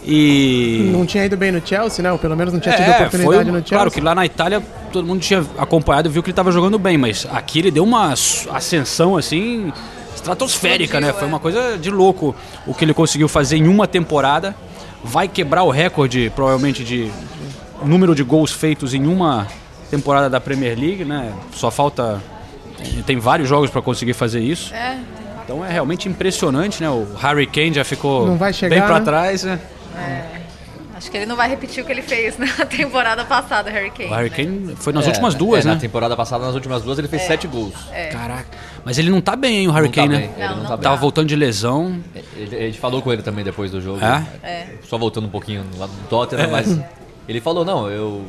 [0.05, 0.89] E.
[0.93, 2.11] Não tinha ido bem no Chelsea, né?
[2.11, 3.69] Ou pelo menos não tinha tido É, oportunidade foi, no Chelsea.
[3.77, 6.79] Claro que lá na Itália todo mundo tinha acompanhado e viu que ele estava jogando
[6.79, 9.73] bem, mas aqui ele deu uma ascensão assim
[10.15, 11.13] estratosférica, Explodiu, né?
[11.13, 12.35] Foi uma coisa de louco
[12.67, 14.55] o que ele conseguiu fazer em uma temporada.
[15.05, 17.11] Vai quebrar o recorde, provavelmente, de
[17.85, 19.47] número de gols feitos em uma
[19.91, 21.33] temporada da Premier League, né?
[21.53, 22.21] Só falta.
[23.07, 24.73] Tem vários jogos para conseguir fazer isso.
[24.75, 24.99] É,
[25.45, 26.89] Então é realmente impressionante, né?
[26.91, 29.05] O Harry Kane já ficou Não vai chegar, bem para né?
[29.05, 29.59] trás, né?
[30.95, 34.11] acho que ele não vai repetir o que ele fez na temporada passada, Harry Kane.
[34.11, 34.37] O Harry né?
[34.37, 35.75] Kane foi nas É, últimas duas, é, né?
[35.75, 37.73] Na temporada passada, nas últimas duas, ele fez sete gols.
[38.13, 38.47] Caraca.
[38.85, 40.35] Mas ele não tá bem, hein, o Harry Não tá Kane, bem, né?
[40.37, 40.83] ele Não, não não tá tá.
[40.83, 41.99] Tava voltando de lesão.
[42.37, 43.99] Ele- a gente falou com ele também depois do jogo.
[44.05, 44.25] É?
[44.47, 44.67] É.
[44.87, 46.79] Só voltando um pouquinho lá do Tottenham, mas
[47.27, 48.23] ele falou, não, eu.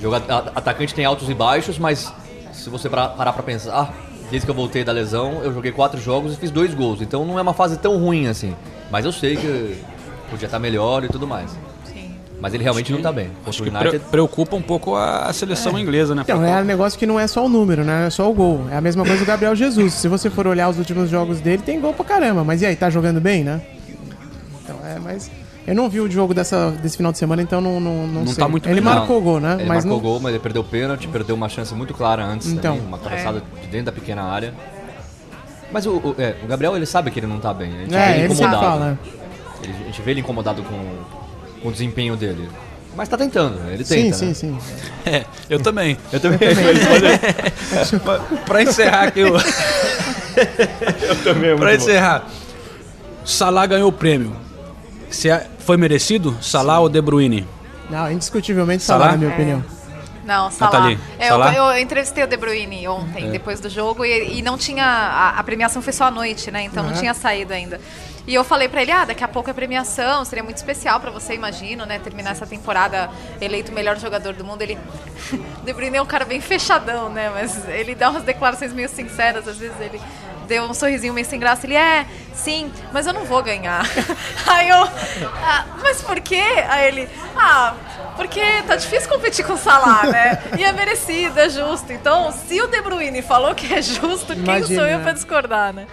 [0.00, 2.12] Joga, a- atacante tem altos e baixos, mas
[2.58, 3.92] se você parar pra pensar, ah,
[4.30, 7.00] desde que eu voltei da lesão, eu joguei quatro jogos e fiz dois gols.
[7.00, 8.54] Então não é uma fase tão ruim assim.
[8.90, 9.80] Mas eu sei que
[10.30, 11.50] podia estar melhor e tudo mais.
[11.84, 12.16] Sim.
[12.40, 13.30] Mas ele realmente não tá bem.
[13.46, 14.00] Acho que United.
[14.10, 16.22] preocupa um pouco a, seleção inglesa, né?
[16.22, 18.06] Então, é um negócio que não é só o número, né?
[18.06, 18.66] É só o gol.
[18.70, 19.94] É a mesma coisa do Gabriel Jesus.
[19.94, 22.44] Se você for olhar os últimos jogos dele, tem gol pra caramba.
[22.44, 23.60] Mas e aí, tá jogando bem, né?
[24.62, 25.30] Então, é, mas...
[25.68, 28.26] Eu não vi o jogo dessa, desse final de semana, então não, não, não, Não
[28.28, 28.36] sei.
[28.36, 29.56] tá muito Ele bem, marcou o gol, né?
[29.60, 29.96] Ele mas marcou não...
[29.98, 32.74] o gol, mas ele perdeu o pênalti, perdeu uma chance muito clara antes Então.
[32.74, 34.54] também, uma cabeçada de dentro da pequena área.
[35.70, 37.68] Mas o, o- é, o Gabriel, ele sabe que ele não tá bem.
[37.68, 38.64] A gente vê É, ele ele sempre incomodado.
[38.78, 38.98] fala.
[39.62, 40.80] Ele- a gente vê ele incomodado com,
[41.62, 42.48] com o desempenho dele.
[42.96, 44.16] Mas tá tentando, ele Sim, tenta.
[44.16, 44.34] sim, né?
[44.34, 44.58] sim.
[45.04, 45.98] É, eu também.
[46.10, 46.38] Eu também.
[48.46, 49.36] pra encerrar aqui, eu...
[49.36, 51.56] eu também.
[51.56, 52.26] pra encerrar,
[53.24, 54.32] Salah ganhou o prêmio.
[55.10, 56.34] Se é- foi merecido?
[56.40, 57.46] Salah ou De Bruyne?
[57.90, 59.00] Não, indiscutivelmente Salah?
[59.04, 59.62] Salah, na minha opinião.
[60.24, 60.92] Não, Salah.
[61.18, 61.54] É, eu- Salah?
[61.54, 64.82] Eu, entrevistei o De Bruyne ontem, depois do jogo, e, e não tinha.
[64.86, 66.62] A, a premiação foi só à noite, né?
[66.62, 67.78] Então não tinha saído ainda.
[68.26, 71.10] E eu falei pra ele: ah, daqui a pouco é premiação, seria muito especial pra
[71.10, 71.98] você, imagino, né?
[71.98, 74.62] Terminar essa temporada eleito o melhor jogador do mundo.
[74.62, 74.78] Ele.
[75.66, 77.28] De Bruyne é um cara bem fechadão, né?
[77.28, 80.00] Mas ele dá umas declarações meio sinceras, às vezes ele.
[80.48, 81.66] Deu um sorrisinho meio sem graça.
[81.66, 83.84] Ele é, sim, mas eu não vou ganhar.
[84.48, 84.82] Aí eu.
[85.44, 86.42] "Ah, mas por quê?
[86.68, 87.08] Aí ele.
[87.36, 87.74] Ah,
[88.16, 90.42] porque tá difícil competir com o Salah, né?
[90.58, 91.92] E é merecido, é justo.
[91.92, 95.72] Então, se o De Bruyne falou que é justo, quem Imagina, sou eu pra discordar,
[95.72, 95.86] né?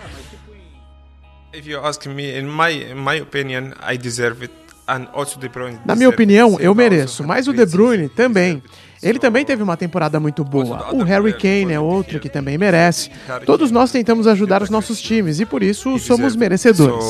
[1.53, 4.53] If you ask me, in my in my opinion, I deserve it,
[4.87, 5.79] and also De Bruyne.
[5.85, 6.15] Na minha deserve it.
[6.15, 7.23] opinião, eu mereço.
[7.23, 8.61] Mas o De Bruyne também.
[9.05, 10.87] Ele também teve uma temporada muito boa.
[10.93, 13.11] O Harry Kane é outro que também merece.
[13.45, 17.05] Todos nós tentamos ajudar os nossos times e por isso somos merecedores.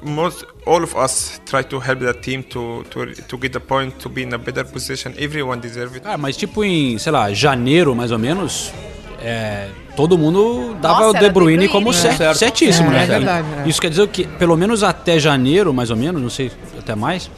[0.00, 3.96] Most all of us try to help the team to to to get the point
[3.98, 5.10] to be in a better position.
[5.18, 6.04] Everyone deserve it.
[6.04, 8.72] Cara, mas tipo em, sei lá, janeiro mais ou menos,
[9.20, 11.68] é, todo mundo dava Nossa, o De De Bruyne Bruyne.
[11.72, 11.92] como É.
[11.94, 12.38] cer- Certo.
[12.38, 13.02] certíssimo, É, né?
[13.02, 13.68] é verdade, é.
[13.68, 17.28] Isso quer dizer que pelo menos até janeiro, mais ou menos, não sei, até mais,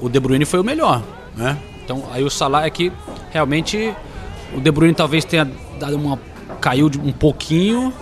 [0.00, 1.02] o De Bruyne foi o melhor,
[1.36, 1.54] né?
[1.84, 2.90] Então aí o Salah é que
[3.30, 3.94] realmente
[4.54, 6.18] o De Bruyne talvez tenha dado uma
[6.60, 7.92] caiu de um pouquinho,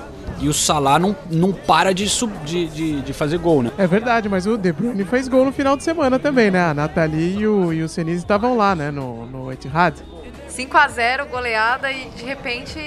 [0.40, 3.70] E o Salah não, não para de, sub, de, de, de fazer gol, né?
[3.78, 6.70] É verdade, mas o De Bruyne fez gol no final de semana também, né?
[6.70, 8.90] A Nathalie e o, e o Senise estavam lá, né?
[8.90, 9.94] No, no Etihad.
[10.48, 12.78] 5 a 0 goleada e de repente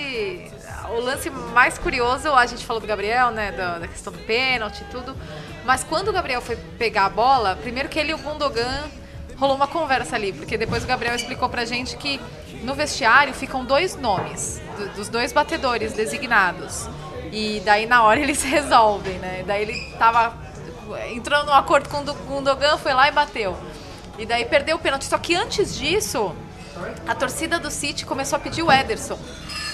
[0.89, 4.81] o lance mais curioso, a gente falou do Gabriel, né, da, da questão do pênalti
[4.81, 5.15] e tudo,
[5.65, 8.85] mas quando o Gabriel foi pegar a bola, primeiro que ele e o Gundogan
[9.37, 12.19] rolou uma conversa ali, porque depois o Gabriel explicou pra gente que
[12.63, 16.89] no vestiário ficam dois nomes do, dos dois batedores designados.
[17.31, 19.43] E daí na hora eles resolvem, né?
[19.45, 20.33] Daí ele tava
[21.11, 23.55] entrando num acordo com o Gundogan, foi lá e bateu.
[24.17, 25.05] E daí perdeu o pênalti.
[25.05, 26.33] Só que antes disso,
[27.07, 29.19] a torcida do City começou a pedir o Ederson.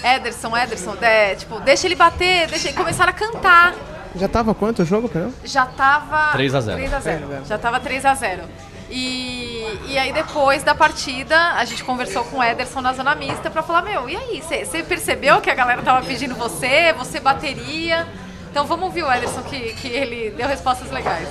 [0.04, 3.74] Ederson, Ederson, é, tipo, deixa ele bater, deixa ele começar a cantar.
[4.16, 5.34] Já tava quanto o jogo, perdão?
[5.46, 6.78] Já tava 3 a 0.
[6.78, 7.46] 3 a 0.
[7.46, 8.44] Já tava 3 a 0.
[8.90, 13.50] E, e aí depois da partida, a gente conversou com o Ederson na zona mista
[13.50, 18.08] pra falar, meu, e aí, você percebeu que a galera tava pedindo você, você bateria?
[18.52, 21.28] Então vamos ouvir o Ederson que, que ele deu respostas legais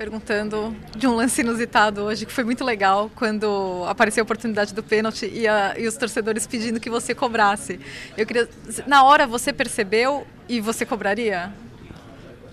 [0.00, 4.82] perguntando de um lance inusitado hoje, que foi muito legal, quando apareceu a oportunidade do
[4.82, 7.78] pênalti e, a, e os torcedores pedindo que você cobrasse.
[8.16, 8.48] Eu queria.
[8.86, 11.52] Na hora você percebeu e você cobraria?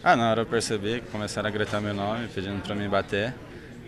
[0.04, 3.34] Ah, na hora eu percebi que começaram a gritar meu nome, pedindo para mim bater.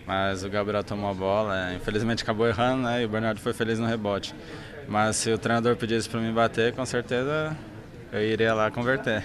[0.10, 3.04] Mas o Gabriel tomou a bola, infelizmente acabou errando, né?
[3.04, 4.34] E o Bernardo foi feliz no rebote.
[4.88, 7.56] Mas se o treinador pedisse para mim bater, com certeza
[8.12, 9.24] eu iria lá converter.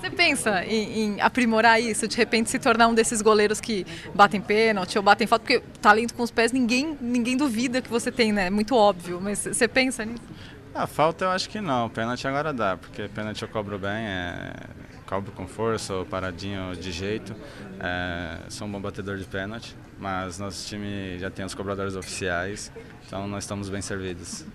[0.00, 4.40] Você pensa em, em, aprimorar isso, de repente se tornar um desses goleiros que batem
[4.40, 8.32] pênalti ou batem falta, porque talento com os pés ninguém, ninguém duvida que você tem,
[8.32, 8.46] né?
[8.46, 10.22] É muito óbvio, mas você pensa nisso?
[10.72, 14.52] A falta eu acho que não, pênalti agora dá, porque pênalti eu cobro bem, é,
[15.10, 17.34] cobro com força ou paradinho de jeito.
[17.80, 22.70] É, sou um bom batedor de pênalti, mas nosso time já tem os cobradores oficiais,
[23.04, 24.46] então nós estamos bem servidos.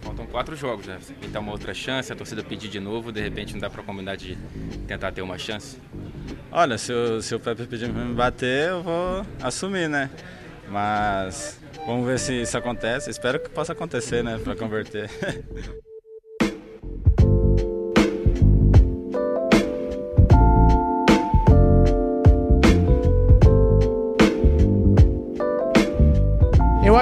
[0.00, 0.98] Faltam quatro jogos, né?
[1.00, 3.82] Você tentar uma outra chance, a torcida pedir de novo, de repente não dá para
[3.82, 4.36] a comunidade
[4.88, 5.78] tentar ter uma chance?
[6.50, 10.10] Olha, se o, se o Pepe pedir para me bater, eu vou assumir, né?
[10.68, 13.08] Mas vamos ver se isso acontece.
[13.08, 14.36] Espero que possa acontecer, né?
[14.38, 15.08] Para converter.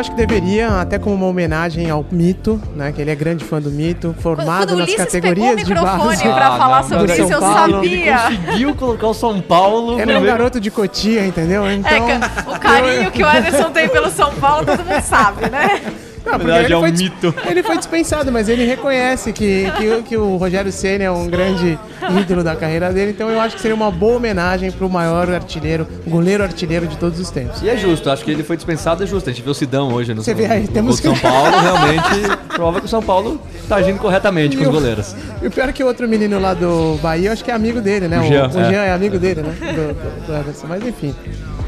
[0.00, 2.90] acho que deveria, até como uma homenagem ao Mito, né?
[2.92, 5.96] Que ele é grande fã do Mito, formado Quando nas categorias de o base.
[5.96, 8.16] microfone pra falar sobre isso, eu sabia.
[8.46, 11.70] Conseguiu colocar o São Paulo Ele é um garoto de Cotia, entendeu?
[11.70, 15.80] Então, É, o carinho que o Ederson tem pelo São Paulo, todo mundo sabe, né?
[16.32, 17.34] Não, porque verdade, ele é um mito.
[17.50, 21.26] Ele foi dispensado, mas ele reconhece que, que, o- que o Rogério Ceni é um
[21.28, 21.78] grande
[22.20, 25.86] ídolo da carreira dele, então eu acho que seria uma boa homenagem pro maior artilheiro,
[26.06, 27.60] goleiro artilheiro de todos os tempos.
[27.62, 29.28] E é justo, acho que ele foi dispensado, é justo.
[29.28, 32.36] A gente viu o Sidão hoje no, Você vê aí, no temos São Paulo, realmente
[32.54, 35.14] prova que o São Paulo tá agindo corretamente com E os o- goleiros.
[35.42, 37.54] E o pior é que o outro menino lá do Bahia, eu acho que é
[37.54, 38.18] amigo dele, né?
[38.18, 38.64] O O, Jean, o é.
[38.70, 39.54] Jean é amigo dele, né?
[39.60, 40.66] Do, do, do Ederson.
[40.68, 41.14] Mas enfim,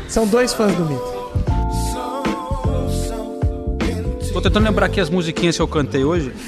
[0.08, 1.11] são dois fãs do Mito.
[4.32, 6.32] Tô tentando lembrar aqui as musiquinhas que eu cantei hoje.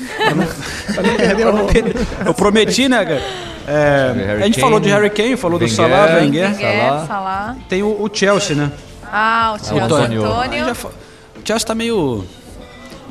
[2.24, 3.22] O- Eu prometi, né, cara?
[3.66, 6.50] É, a gente falou de Harry Kane, falou do Salah, Wenger.
[6.50, 7.06] Wenger, Salah.
[7.06, 7.56] Salah.
[7.68, 8.70] Tem o, o Chelsea, né?
[9.10, 10.24] Ah, o Chelsea Antônio.
[10.24, 10.66] Antônio.
[10.72, 12.24] O Chelsea tá meio.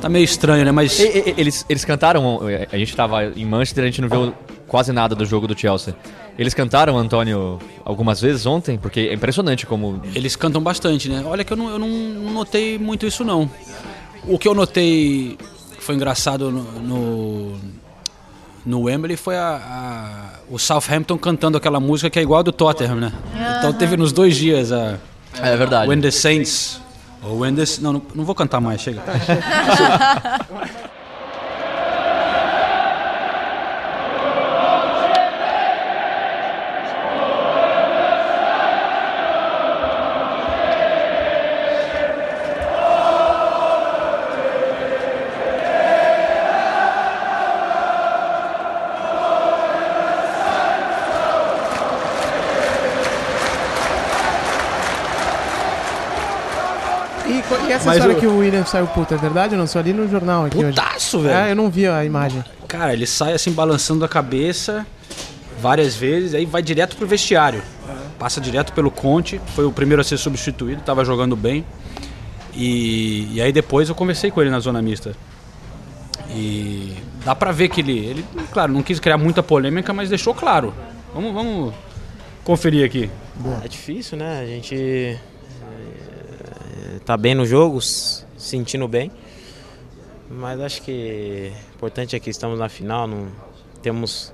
[0.00, 0.70] Tá meio estranho, né?
[0.70, 0.98] Mas.
[1.00, 4.34] E- e- eles, eles cantaram, a gente tava em Manchester, a gente não viu
[4.68, 5.94] quase nada do jogo do Chelsea.
[6.38, 11.22] Eles cantaram, Antônio, algumas vezes ontem, porque é impressionante como Eles cantam bastante, né?
[11.26, 13.48] Olha que eu não, eu não notei muito isso, não.
[14.26, 15.36] O que eu notei
[15.76, 17.56] que foi engraçado no, no,
[18.64, 22.52] no Wembley foi a, a- o Southampton cantando aquela música que é igual a do
[22.52, 23.12] Tottenham, né?
[23.58, 24.98] Então teve nos dois dias a
[25.40, 25.88] É verdade.
[25.88, 26.80] When the Saints...
[27.22, 29.02] Ou When the, não, não, não vou cantar mais, chega.
[57.84, 59.54] essa Mas história o- que o William saiu puto, é verdade?
[59.54, 60.68] Eu não só ali no jornal aqui hoje.
[60.68, 61.34] Putaço, velho.
[61.34, 62.42] É, eu não vi a imagem.
[62.68, 64.86] Cara, ele sai assim balançando a cabeça
[65.60, 67.62] várias vezes, aí vai direto pro vestiário.
[68.18, 71.64] Passa direto pelo Conte, foi o primeiro a ser substituído, tava jogando bem.
[72.54, 75.14] E, e aí depois eu conversei com ele na zona mista.
[76.30, 80.34] E dá pra ver que ele, ele, claro, não quis criar muita polêmica, mas deixou
[80.34, 80.72] claro.
[81.12, 81.74] Vamos, vamos
[82.44, 83.10] conferir aqui.
[83.64, 84.40] É difícil, né?
[84.42, 85.18] A gente
[87.04, 89.10] tá bem no jogo, sentindo bem.
[90.30, 93.28] Mas acho que o importante é que estamos na final, não
[93.82, 94.32] temos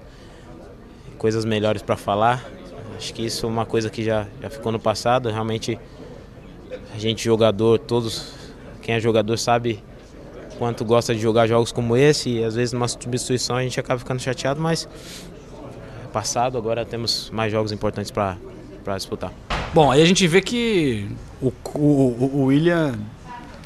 [1.19, 2.49] coisas melhores para falar.
[2.97, 5.29] Acho que isso é uma coisa que já, já ficou no passado.
[5.29, 5.79] Realmente,
[6.95, 8.33] a gente, jogador, todos,
[8.81, 9.83] quem é jogador sabe
[10.59, 12.31] quanto gosta de jogar jogos como esse.
[12.31, 14.89] E às vezes, numa substituição, a gente acaba ficando chateado, mas
[16.05, 16.57] é passado.
[16.57, 18.37] Agora temos mais jogos importantes para
[18.97, 19.50] disputar.
[19.73, 21.09] Bom, aí a gente vê que
[21.41, 22.95] o, o, o William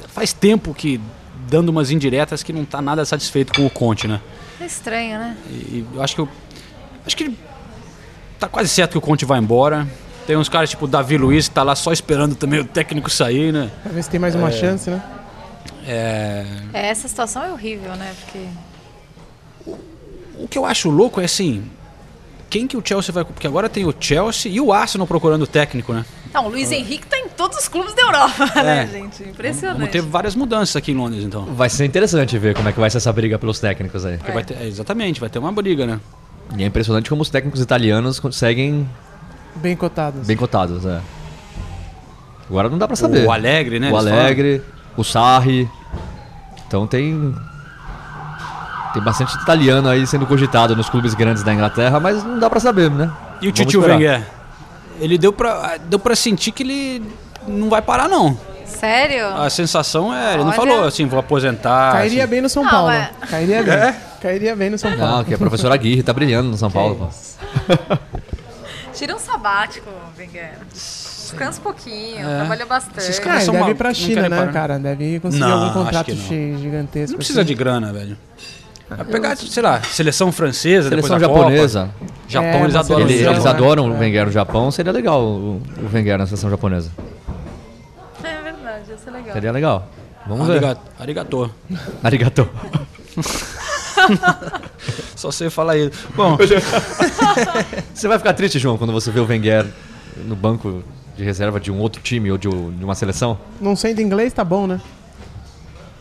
[0.09, 1.01] faz tempo que
[1.49, 4.21] dando umas indiretas que não tá nada satisfeito com o Conte, né?
[4.61, 5.37] É estranho, né?
[5.51, 6.29] E eu acho que eu,
[7.07, 7.37] acho que
[8.39, 9.87] tá quase certo que o Conte vai embora.
[10.27, 13.11] Tem uns caras tipo o Davi Luiz que tá lá só esperando também o técnico
[13.11, 13.71] sair, né?
[13.83, 14.53] Pra ver se tem mais uma É.
[14.53, 15.03] chance, né?
[15.87, 18.15] É, É, essa situação é horrível, né?
[18.25, 18.47] Porque.
[20.39, 21.65] o que eu acho louco é assim,
[22.55, 25.47] quem que o Chelsea vai, porque agora tem o Chelsea e o Arsenal procurando o
[25.47, 26.05] técnico, né?
[26.33, 28.87] Não, o Luiz Henrique tá em todos os clubes da Europa, né, É.
[28.87, 29.25] gente?
[29.25, 29.77] Impressionante.
[29.79, 31.47] Vamos ter várias mudanças aqui em Londres, então.
[31.47, 34.19] Vai ser interessante ver como é que vai ser essa briga pelos técnicos aí.
[34.19, 35.99] Porque vai ter- é, exatamente, vai ter uma briga, né?
[36.57, 38.89] E é impressionante como os técnicos italianos conseguem
[39.57, 40.25] Bem cotados.
[40.25, 41.01] bem cotados, é.
[42.49, 43.27] Agora não dá pra saber.
[43.27, 44.63] O Alegre, né, O Alegre,
[44.97, 45.69] o Sarri.
[46.69, 47.35] Então tem
[48.95, 52.61] tem bastante italiano aí sendo cogitado nos clubes grandes da Inglaterra, mas não dá pra
[52.61, 53.11] saber, né?
[53.43, 53.99] E o Titio esperar.
[53.99, 54.27] Wenger?
[55.01, 57.03] Ele deu pra, deu pra sentir que ele
[57.47, 58.39] não vai parar, não.
[58.65, 59.27] Sério?
[59.29, 60.57] A sensação é, ele não Olha.
[60.57, 61.93] falou assim, vou aposentar.
[61.93, 62.31] Cairia assim.
[62.31, 62.91] bem no São Não, Paulo.
[62.91, 63.11] é.
[63.29, 63.75] Cairia bem.
[63.75, 63.97] É?
[64.23, 65.17] Cairia bem no São Paulo.
[65.17, 67.09] Não, que a professora Aguirre tá brilhando no São Paulo, pô.
[68.95, 70.53] Tira um sabático, Wenger.
[70.73, 72.37] Descansa um pouquinho, É.
[72.37, 72.99] trabalha bastante.
[72.99, 74.53] Esses Ah, caras ele são deve uma- ir pra não China, né, parar.
[74.53, 74.79] cara?
[74.79, 76.59] Deve conseguir Não, algum contrato que não.
[76.61, 77.11] gigantesco.
[77.13, 77.49] Não precisa assim.
[77.49, 78.17] de grana, velho.
[79.11, 81.91] Pegar, sei lá, seleção francesa, Seleção depois da japonesa.
[81.99, 82.15] Copa.
[82.29, 83.01] Japão, É, eles adoram.
[83.01, 83.51] Ele- seleção, eles né?
[83.51, 83.99] adoram o.
[83.99, 86.91] Wenger no Japão, seria legal o, o Wenger na seleção japonesa.
[88.23, 89.33] É verdade, ia ser legal.
[89.33, 89.89] Seria legal.
[90.27, 90.55] Vamos ver.
[90.55, 90.81] Arigato.
[90.99, 91.51] Arigato.
[92.03, 92.49] Arigato.
[95.17, 96.09] Só sei falar isso.
[96.15, 96.37] Bom,
[97.95, 99.67] Você vai ficar triste, João, quando você vê o Wenger
[100.27, 100.83] no banco
[101.17, 103.39] de reserva de um outro time ou de, de uma seleção?
[103.61, 104.81] Não sendo inglês, tá bom, né?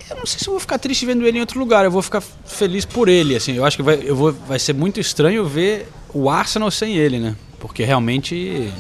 [0.10, 1.86] Eu não sei se eu vou ficar triste vendo ele em outro lugar.
[1.86, 3.54] Eu vou ficar feliz por ele, assim.
[3.54, 7.20] Eu acho que vai, eu vou, vai ser muito estranho ver o Arsenal sem ele,
[7.20, 7.36] né?
[7.60, 8.72] Porque realmente...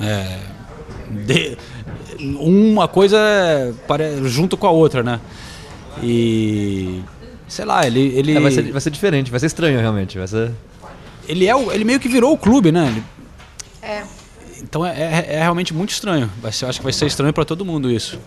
[0.00, 0.38] É,
[1.10, 1.56] de-
[2.38, 3.18] uma coisa
[4.24, 5.20] junto com a outra, né?
[6.02, 7.00] E...
[7.48, 8.00] Sei lá, ele...
[8.16, 10.18] ele É, vai, ser, vai ser diferente, vai ser estranho realmente.
[10.18, 10.52] Vai ser...
[11.28, 12.86] ele, é o- ele meio que virou o clube, né?
[12.88, 13.02] Ele-
[13.82, 14.02] É.
[14.62, 16.30] Então é, é- é realmente muito estranho.
[16.40, 18.18] Vai ser, eu acho que vai ser estranho para todo mundo isso.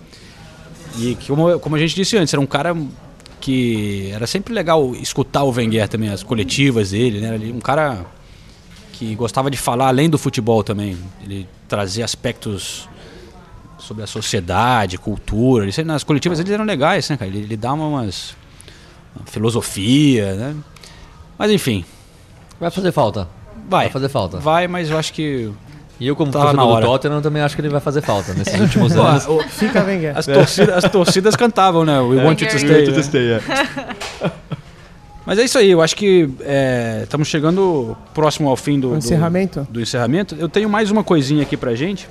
[0.98, 2.76] E como, como a gente disse antes, era um cara
[3.42, 7.38] que era sempre legal escutar o Wenger também, as coletivas dele, né?
[7.54, 8.06] Um cara
[8.94, 10.98] que gostava de falar além do futebol também.
[11.24, 12.88] Ele trazia aspectos
[13.78, 15.66] sobre a sociedade, cultura.
[15.68, 17.30] Ele, nas coletivas eles eram legais, né, cara?
[17.30, 18.36] Ele, ele dá umas
[19.16, 20.56] uma filosofia, né?
[21.38, 21.84] Mas enfim,
[22.60, 23.28] Vai fazer falta.
[23.68, 23.86] vai.
[23.86, 24.38] Vai fazer falta.
[24.40, 25.52] Vai, mas eu acho que
[26.04, 26.86] E eu, como Tava torcedor na do hora.
[26.86, 29.26] Tottenham, também acho que ele vai fazer falta nesses últimos Pô, anos.
[29.52, 30.18] Fica Wenger.
[30.18, 31.98] As torcidas, as torcidas cantavam, né?
[32.02, 32.70] We want you to stay.
[32.76, 33.04] Want you to né?
[33.04, 34.32] stay, é.
[35.26, 38.98] Mas é isso aí, eu acho que é, estamos chegando próximo ao fim do, do-
[38.98, 39.66] encerramento?
[39.70, 40.36] do encerramento.
[40.38, 42.10] Eu tenho mais uma coisinha aqui pra gente,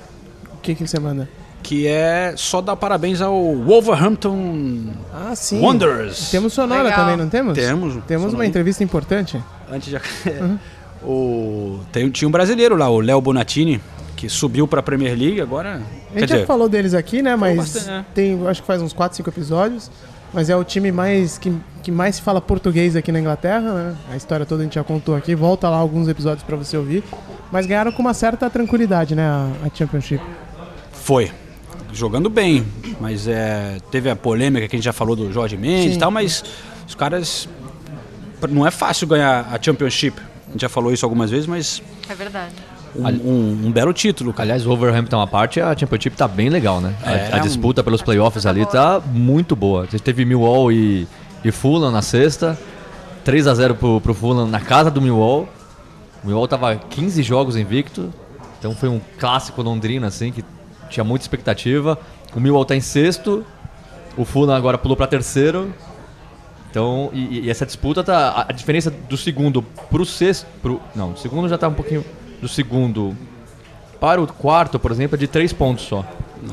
[0.51, 1.29] O que, que você manda?
[1.61, 5.61] que é só dar parabéns ao Wolverhampton Ah, sim.
[5.61, 6.29] Wanderers.
[6.31, 6.99] Temos sonora Legal.
[6.99, 7.53] também, não temos?
[7.53, 7.93] Temos.
[8.05, 8.47] Temos uma sonora.
[8.47, 9.41] entrevista importante.
[9.71, 9.97] Antes de...
[11.05, 11.79] o...
[11.91, 13.81] Tem, tinha um brasileiro lá, o Léo Bonatini,
[14.15, 15.81] que subiu pra Premier League agora.
[16.15, 17.35] A gente já falou deles aqui, né?
[17.35, 18.05] Mas bastante, né?
[18.13, 19.91] tem, acho que faz uns 4, 5 episódios.
[20.33, 23.95] Mas é o time mais que, que mais se fala português aqui na Inglaterra, né?
[24.11, 25.35] A história toda a gente já contou aqui.
[25.35, 27.03] Volta lá alguns episódios pra você ouvir.
[27.51, 29.23] Mas ganharam com uma certa tranquilidade, né?
[29.23, 30.23] A, a Championship.
[30.91, 31.31] Foi.
[31.91, 32.65] Jogando bem,
[32.99, 35.97] mas é, teve a polêmica que a gente já falou do Jorge Mendes Sim.
[35.97, 36.43] e tal, mas
[36.87, 37.47] os caras.
[38.49, 40.19] Não é fácil ganhar a Championship.
[40.53, 42.53] A gente já falou isso algumas vezes, mas É verdade.
[42.95, 44.31] um, um- um belo título.
[44.31, 44.43] cara.
[44.43, 46.93] Aliás, o Wolverhampton à parte, a Championship tá bem legal, né?
[47.03, 49.81] A- É, a, um- disputa pelos playoffs ali tá muito boa.
[49.81, 51.07] A gente teve Millwall e,
[51.43, 52.57] e Fulham na sexta.
[53.25, 55.49] 3 a 0 pro, pro Fulham na casa do Millwall.
[56.23, 58.13] O Millwall tava 15 jogos invicto.
[58.59, 60.43] Então foi um clássico londrino, assim, que
[60.89, 61.97] tinha muita expectativa.
[62.35, 63.43] O Millwall tá em sexto.
[64.15, 65.73] O Fulham agora pulou pra terceiro.
[66.73, 68.47] Então, e, e essa disputa tá.
[68.49, 69.61] A, diferença do segundo
[69.91, 70.47] pro sexto.
[70.59, 72.03] Pro, não, o segundo já tá um pouquinho.
[72.41, 73.15] Do segundo
[73.99, 76.03] para o quarto, por exemplo, é de três pontos só.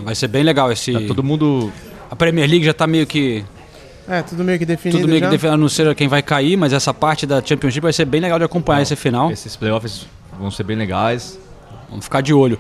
[0.05, 0.93] Vai ser bem legal esse.
[0.93, 1.73] Tá todo mundo.
[2.11, 3.43] A Premier League já tá meio que.
[4.07, 5.27] É, tudo meio que definido Tudo meio já.
[5.27, 8.05] que definido, a não ser quem vai cair, mas essa parte da Championship vai ser
[8.05, 9.31] bem legal de acompanhar esse final.
[9.31, 10.07] Esses playoffs
[10.39, 11.39] vão ser bem legais.
[11.89, 12.59] Vamos ficar de olho.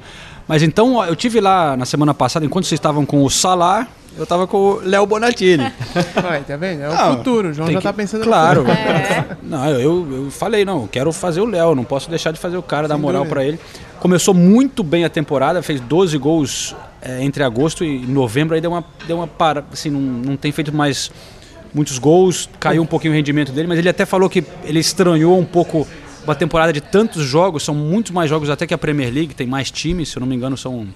[0.48, 3.86] Mas então, eu tive lá na semana passada, enquanto vocês estavam com o Salah,
[4.18, 5.70] eu tava com o Léo Bonatini.
[6.22, 6.82] Vai, tá vendo?
[6.82, 7.48] É o Não, futuro.
[7.48, 8.62] O João tem já que- tá pensando Claro.
[8.64, 9.36] no futuro.
[9.42, 12.56] Não, eu, eu falei, não, eu quero fazer o Léo, não posso deixar de fazer
[12.56, 13.34] o cara, dar Sem moral dúvida.
[13.34, 13.58] pra ele.
[14.00, 18.70] Começou muito bem a temporada, fez 12 gols é, entre agosto e novembro, aí deu
[18.70, 21.10] uma, deu uma para, assim, não, não tem feito mais
[21.72, 25.38] muitos gols, caiu um pouquinho o rendimento dele, mas ele até falou que ele estranhou
[25.38, 25.86] um pouco
[26.24, 29.46] uma temporada de tantos jogos, são muito mais jogos até que a Premier League, tem
[29.46, 30.86] mais times, se eu não me engano são,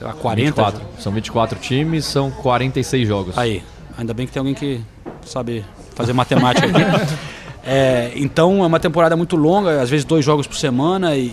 [0.00, 0.46] sei lá, 40.
[0.50, 0.80] 24.
[0.98, 3.36] São 24 times, são 46 jogos.
[3.36, 3.62] Aí,
[3.98, 4.80] ainda bem que tem alguém que
[5.26, 5.62] sabe
[5.94, 6.80] fazer matemática aqui.
[7.62, 11.26] É, então é uma temporada muito longa, às vezes dois jogos por semana, e,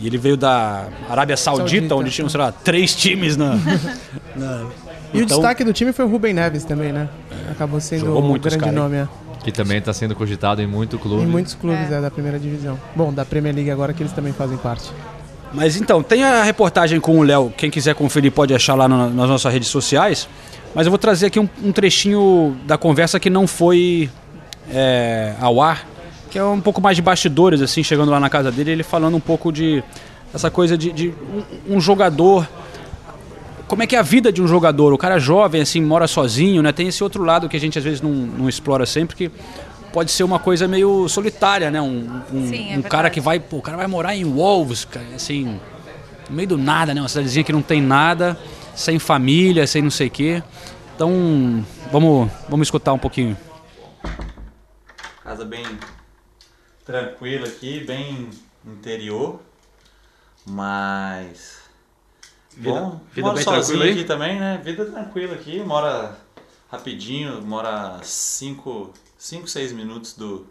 [0.00, 1.94] e ele veio da Arábia Saudita, Saudita.
[1.96, 3.56] onde tinham, sei lá, três times na.
[4.34, 4.66] na-
[5.12, 7.10] E o Então, destaque do time foi o Rubem Neves também, né?
[7.50, 8.96] Acabou sendo um grande cara, nome.
[8.96, 9.08] é.
[9.44, 11.22] Que também está sendo cogitado em muito clube.
[11.24, 12.00] Em muitos clubes é.
[12.00, 12.78] da primeira divisão.
[12.96, 14.90] Bom, da Premier League agora que eles também fazem parte.
[15.52, 19.28] Mas então, tem a reportagem com o Léo, quem quiser conferir pode achar lá nas
[19.28, 20.28] nossas redes sociais.
[20.74, 24.08] Mas eu vou trazer aqui um, um trechinho da conversa que não foi
[24.72, 25.84] é, ao ar,
[26.30, 29.16] que é um pouco mais de bastidores, assim, chegando lá na casa dele, ele falando
[29.16, 29.82] um pouco de
[30.32, 31.08] essa coisa de, de
[31.68, 32.48] um, um jogador.
[33.66, 34.92] Como é que é a vida de um jogador?
[34.92, 36.70] O cara jovem, assim, mora sozinho, né?
[36.70, 39.30] Tem esse outro lado que a gente às vezes não, não explora sempre, que
[39.92, 41.80] pode ser uma coisa meio solitária, né?
[41.80, 44.84] Um, um, Sim, é um cara que vai, pô, o cara vai morar em Wolves,
[44.84, 45.60] cara, assim,
[46.28, 47.00] no meio do nada, né?
[47.00, 48.38] Uma cidadezinha que não tem nada,
[48.74, 50.42] sem família, sem não sei o quê.
[50.94, 53.36] Então, vamos, vamos escutar um pouquinho.
[55.22, 55.64] Casa bem
[56.84, 58.28] tranquila aqui, bem
[58.66, 59.40] interior,
[60.46, 61.60] mas
[62.56, 64.60] Vida- bom, vida moro bem sozinho tranquila aqui também, né?
[64.62, 66.16] Vida tranquila aqui, mora
[66.70, 70.46] rapidinho, mora 5, 5, 6 minutos do,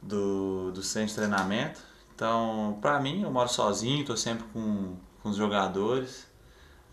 [0.00, 1.80] do, do centro de treinamento.
[2.14, 6.26] Então, pra mim, eu moro sozinho, tô sempre com, com os jogadores.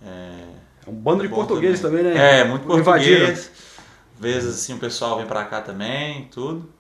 [0.02, 0.48] É,
[0.86, 2.42] É um bando de bom portugueses também, né?
[2.42, 3.28] É, muito Invadiram.
[3.28, 3.52] português.
[4.16, 6.72] Às vezes assim o pessoal vem pra cá também, tudo.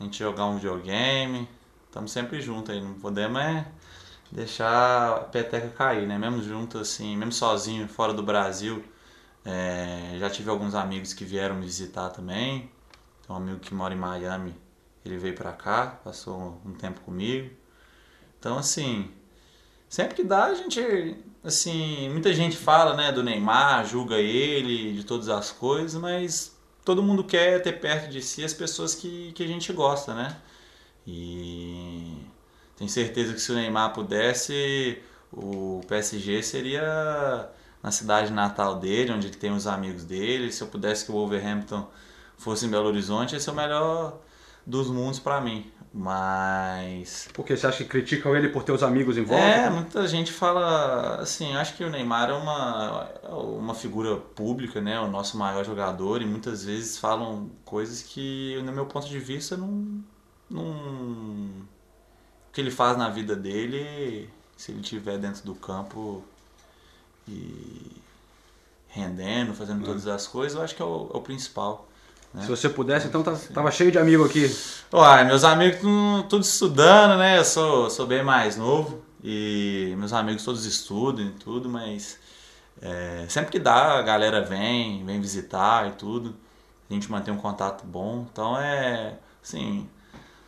[0.00, 1.48] A gente jogar um videogame.
[1.86, 3.66] Estamos sempre juntos aí, não podemos é
[4.32, 6.18] deixar a peteca cair, né?
[6.18, 8.84] Mesmo junto assim, mesmo sozinho, fora do Brasil.
[9.46, 12.71] é, já tive alguns amigos que vieram me visitar também.
[13.32, 14.54] Um amigo que mora em Miami,
[15.04, 17.50] ele veio pra cá, passou um tempo comigo.
[18.38, 19.10] Então assim,
[19.88, 25.04] sempre que dá a gente, assim, muita gente fala, né, do Neymar, julga ele, de
[25.04, 29.42] todas as coisas, mas todo mundo quer ter perto de si as pessoas que, que
[29.42, 30.36] a gente gosta, né?
[31.06, 32.18] E
[32.76, 35.00] tenho certeza que se o Neymar pudesse,
[35.32, 37.50] o PSG seria
[37.82, 40.52] na cidade natal dele, onde ele tem os amigos dele.
[40.52, 41.88] Se eu pudesse que o Wolverhampton
[42.42, 44.18] fosse em Belo Horizonte, esse é o melhor
[44.66, 45.70] dos mundos pra mim.
[45.94, 49.44] Mas Porque você acha que criticam ele por ter os amigos em volta?
[49.44, 54.98] é, muita gente fala assim, acho que o Neymar é uma, uma figura pública, né?
[55.00, 59.54] O nosso maior jogador, e muitas vezes falam coisas que, no meu ponto de vista,
[59.54, 60.02] não.
[60.48, 60.64] não
[62.48, 66.24] o que ele faz na vida dele, se ele estiver dentro do campo
[67.28, 68.00] e
[68.88, 71.88] rendendo, fazendo todas as coisas, eu acho que é o, é o principal.
[72.34, 72.42] Né?
[72.42, 74.54] Se você pudesse, então tá- tava cheio de amigo aqui.
[74.92, 75.80] Uai, meus amigos
[76.28, 77.38] tudo estudando, né?
[77.38, 82.18] Eu sou, sou bem mais novo e meus amigos todos estudam e tudo, mas
[82.80, 86.34] é, sempre que dá, a galera vem, vem visitar e tudo.
[86.90, 88.26] A gente mantém um contato bom.
[88.30, 89.88] Então é assim,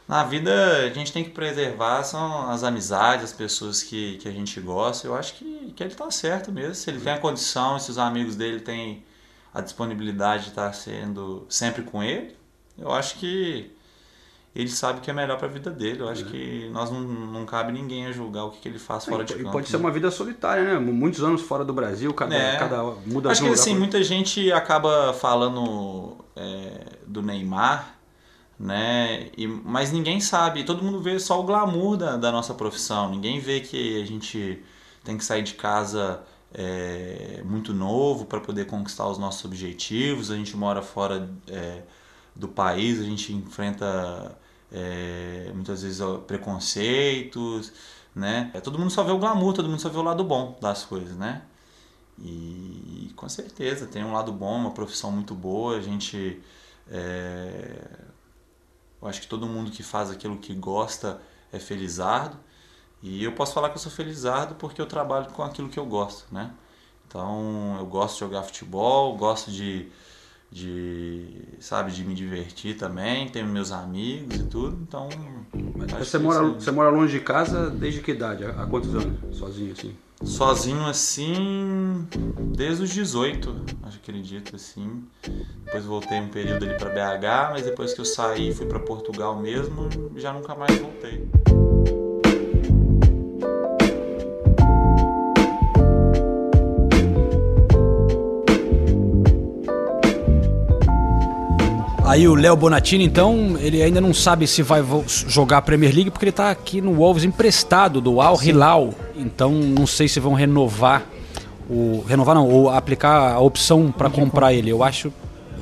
[0.08, 0.52] na vida
[0.86, 5.06] a gente tem que preservar são as amizades, as pessoas que, que a gente gosta.
[5.06, 6.74] Eu acho que, que ele tá certo mesmo.
[6.74, 9.04] Se ele tem a condição, se os amigos dele têm
[9.54, 12.34] a disponibilidade de estar sendo sempre com ele,
[12.76, 13.70] eu acho que
[14.54, 16.00] ele sabe que é melhor para a vida dele.
[16.00, 19.04] Eu acho que nós não, não cabe ninguém a julgar o que, que ele faz
[19.04, 19.24] fora É.
[19.24, 19.50] E de campo.
[19.52, 19.82] pode ser né?
[19.84, 20.78] uma vida solitária, né?
[20.78, 22.56] Muitos anos fora do Brasil, cada, É.
[22.58, 27.96] cada muda Acho que assim, pro- muita gente acaba falando é, do Neymar,
[28.58, 29.28] né?
[29.36, 33.10] E, mas ninguém sabe, todo mundo vê só o glamour da, da nossa profissão.
[33.10, 34.62] Ninguém vê que a gente
[35.02, 36.22] tem que sair de casa
[36.54, 40.30] é, muito novo para poder conquistar os nossos objetivos.
[40.30, 41.82] A gente mora fora é,
[42.34, 44.38] do país, a gente enfrenta
[44.72, 47.72] é, muitas vezes preconceitos,
[48.14, 48.50] né?
[48.54, 50.84] É, todo mundo só vê o glamour, todo mundo só vê o lado bom das
[50.84, 51.42] coisas, né?
[52.18, 55.76] E com certeza tem um lado bom, uma profissão muito boa.
[55.76, 56.40] A gente.
[56.90, 57.88] é,
[59.02, 61.20] eu acho que todo mundo que faz aquilo que gosta
[61.52, 62.38] é felizardo.
[63.04, 65.84] E eu posso falar que eu sou felizardo porque eu trabalho com aquilo que eu
[65.84, 66.50] gosto, né?
[67.06, 69.88] Então eu gosto de jogar futebol, gosto de,
[70.50, 71.28] de,
[71.60, 73.28] sabe, de me divertir também.
[73.28, 75.10] Tenho meus amigos e tudo, então.
[75.98, 76.54] Você mora, aí.
[76.54, 78.42] você mora longe de casa desde que idade?
[78.46, 79.36] Há quantos anos?
[79.36, 79.94] Sozinho assim?
[80.24, 82.08] Sozinho assim,
[82.56, 85.04] desde os 18, acho que acredito assim.
[85.66, 88.80] Depois voltei um período ali pra BH, mas depois que eu saí e fui pra
[88.80, 91.28] Portugal mesmo, já nunca mais voltei.
[102.14, 104.80] Aí o Léo Bonatini, então, ele ainda não sabe se vai
[105.26, 108.94] jogar a Premier League porque ele tá aqui no Wolves emprestado do Al Hilal.
[109.16, 111.02] Então não sei se vão renovar
[111.68, 114.70] o renovar não, ou aplicar a opção para comprar ele.
[114.70, 115.12] Eu acho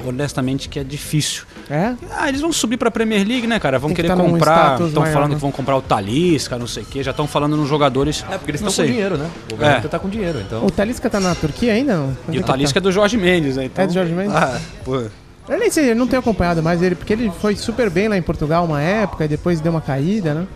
[0.07, 1.45] honestamente que é difícil.
[1.71, 1.95] É?
[2.11, 3.79] Ah, eles vão subir pra Premier League, né, cara?
[3.79, 4.79] Vão Tem que querer tá comprar.
[4.79, 5.37] Estão falando né?
[5.37, 7.03] que vão comprar o Talisca, não sei o quê.
[7.03, 8.23] Já estão falando nos jogadores.
[8.31, 9.31] É, porque eles estão com dinheiro, né?
[9.51, 9.57] O É.
[9.57, 10.67] Granada tá com dinheiro, então.
[10.67, 11.97] O Talisca tá na Turquia ainda?
[11.97, 12.17] Não?
[12.29, 12.85] E é o Talisca tá?
[12.85, 13.65] é do Jorge Mendes, né?
[13.65, 13.85] Então...
[13.85, 14.37] É do Jorge Mendes?
[14.37, 15.03] Ah, pô.
[15.49, 18.17] Eu nem sei, eu não tenho acompanhado mais ele, porque ele foi super bem lá
[18.17, 20.47] em Portugal uma época e depois deu uma caída, né?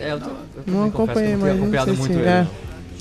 [0.00, 2.18] É, eu, tô, eu Não acompanhei, eu não acompanhado sei muito se...
[2.18, 2.28] ele.
[2.28, 2.46] É.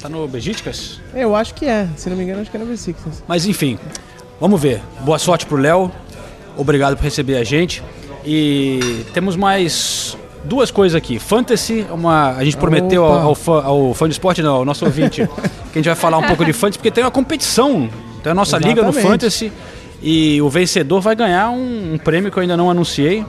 [0.01, 1.01] Tá no Besiktas?
[1.13, 3.23] Eu acho que é, se não me engano, acho que é no Besiktas.
[3.27, 3.77] Mas enfim,
[4.39, 4.81] vamos ver.
[5.01, 5.91] Boa sorte pro Léo.
[6.55, 7.83] Obrigado por receber a gente.
[8.25, 11.19] E temos mais duas coisas aqui.
[11.19, 14.85] Fantasy, uma, a gente prometeu ao, ao fã, ao fã de esporte, não, ao nosso
[14.85, 15.27] ouvinte,
[15.73, 17.89] que a gente vai falar um pouco de fantasy, porque tem uma competição.
[18.23, 19.07] Tem a nossa liga no Exatamente.
[19.11, 19.51] Fantasy.
[20.01, 23.25] E o vencedor vai ganhar um, um prêmio que eu ainda não anunciei.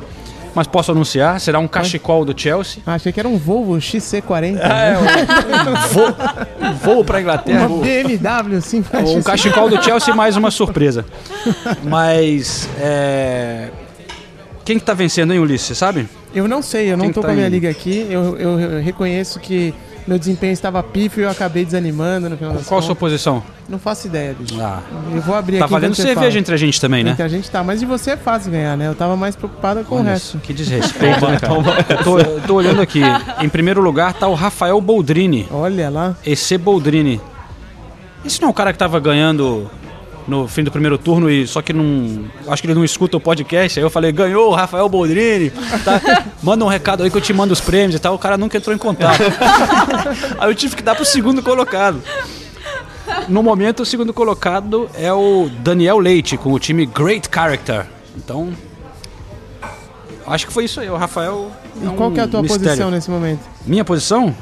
[0.54, 2.82] Mas posso anunciar, será um cachecol do Chelsea.
[2.84, 4.58] Ah, achei que era um Volvo XC40.
[4.58, 5.70] É, né?
[5.70, 6.16] um voo,
[6.60, 7.68] um voo pra Inglaterra.
[7.68, 8.82] Uma BMW, sim.
[9.16, 11.04] Um cachecol do Chelsea mais uma surpresa.
[11.84, 13.68] Mas é...
[14.64, 15.68] quem que tá vencendo, hein, Ulisses?
[15.68, 16.08] Você sabe?
[16.34, 17.54] Eu não sei, eu não Quem tô tá com a minha indo?
[17.54, 18.06] liga aqui.
[18.10, 19.72] Eu, eu- eu reconheço que
[20.08, 23.42] meu desempenho estava pífio e eu acabei desanimando no final das Qual a sua posição?
[23.68, 24.58] Não faço ideia, bicho.
[24.58, 24.80] Ah,
[25.14, 25.72] Eu vou abrir tá aqui.
[25.74, 26.38] valendo enquanto você cerveja fala.
[26.40, 27.10] entre a gente também, né?
[27.10, 28.88] Entre a gente tá, mas de você é fácil ganhar, né?
[28.88, 30.32] Eu tava mais preocupado com o Olha resto.
[30.32, 31.52] só, Que desrespeito, né, cara?
[31.54, 33.02] Eu tô, tô olhando aqui.
[33.42, 35.46] Em primeiro lugar tá o Rafael Boldrini.
[35.50, 36.16] Olha lá.
[36.24, 37.20] EC Boldrini.
[38.24, 39.70] Esse não é o cara que tava ganhando
[40.28, 42.26] no fim do primeiro turno e só que não.
[42.46, 43.78] Acho que ele não escuta o podcast.
[43.78, 45.50] Aí eu falei, ganhou o Rafael Boldrini.
[45.84, 46.00] Tá?
[46.42, 48.14] Manda um recado aí que eu te mando os prêmios e tal.
[48.14, 49.22] O cara nunca entrou em contato.
[50.38, 52.02] aí eu tive que dar pro segundo colocado.
[53.26, 57.86] No momento, o segundo colocado é o Daniel Leite, com o time Great Character.
[58.14, 58.52] Então.
[60.26, 60.90] Acho que foi isso aí.
[60.90, 61.50] O Rafael.
[61.82, 62.66] E qual que é a tua mistério.
[62.66, 63.40] posição nesse momento?
[63.64, 64.34] Minha posição?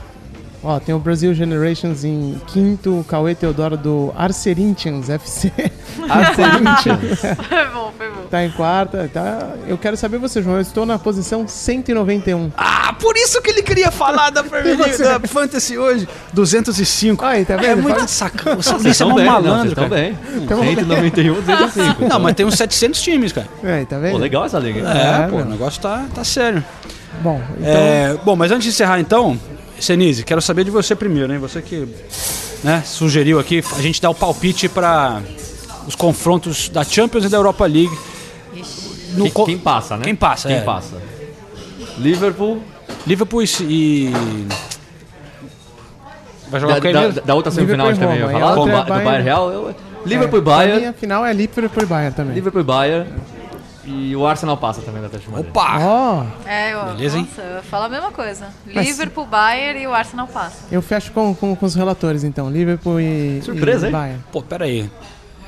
[0.68, 5.52] Ó, tem o Brasil Generations em quinto, o Cauê Teodoro do Arcerinthians FC.
[6.10, 7.20] Arcerinthians.
[7.48, 8.22] Foi bom, foi bom.
[8.30, 9.50] Tá em quarta, tá?
[9.68, 10.56] Eu quero saber você, João.
[10.56, 12.50] Eu estou na posição 191.
[12.56, 15.04] Ah, por isso que ele queria falar da Premier você?
[15.04, 16.08] League, da Fantasy hoje.
[16.32, 17.24] 205.
[17.24, 17.66] Aí, tá vendo?
[17.70, 18.56] É muito Fala- sacana.
[18.56, 20.18] Você, Vocês é um bem, não, malandro, vocês estão bem.
[20.48, 20.74] Tamo bem.
[20.74, 22.08] 191, 205.
[22.08, 23.46] Não, mas tem uns 700 times, cara.
[23.62, 24.12] É, tá vendo?
[24.12, 24.80] Pô, legal essa liga.
[24.80, 26.62] É, É, pô, o negócio tá, tá sério.
[27.22, 27.70] Bom, então.
[27.70, 29.38] É, bom, mas antes de encerrar então,
[29.80, 31.38] Senise, quero saber de você primeiro, hein?
[31.38, 31.86] Você que
[32.64, 35.20] né, sugeriu aqui a gente dar o palpite para
[35.86, 37.96] os confrontos da Champions e da Europa League.
[39.14, 40.04] No Quem, quem passa, né?
[40.04, 40.60] Quem passa, Quem é.
[40.60, 40.96] passa?
[41.98, 42.60] Liverpool.
[43.06, 44.12] Liverpool e- e.
[46.48, 48.46] Vai jogar Da, com da, da outra semifinal a gente também ia Roma, e a
[48.46, 48.52] falar.
[48.52, 49.04] é Bayern.
[49.04, 49.50] Bayern Real.
[49.50, 49.74] eu-
[50.04, 50.78] Liverpool e A Bayern.
[50.80, 52.34] minha final é Liverpool e Bayern também.
[52.34, 53.08] Liverpool e Bayern.
[53.86, 55.50] E o Arsenal passa também da Atlético de Madrid.
[55.56, 55.78] Opa!
[55.80, 57.28] Ó, É, eu, Beleza, hein?
[57.30, 58.48] nossa, eu falo a mesma coisa.
[58.74, 60.66] Mas- Liverpool, Bayern e o Arsenal passa.
[60.72, 62.50] eu fecho com, com, com os relatores então.
[62.50, 63.92] Liverpool e, Surpresa, e hein?
[63.92, 64.22] Bayern.
[64.32, 64.90] Pô, pera aí.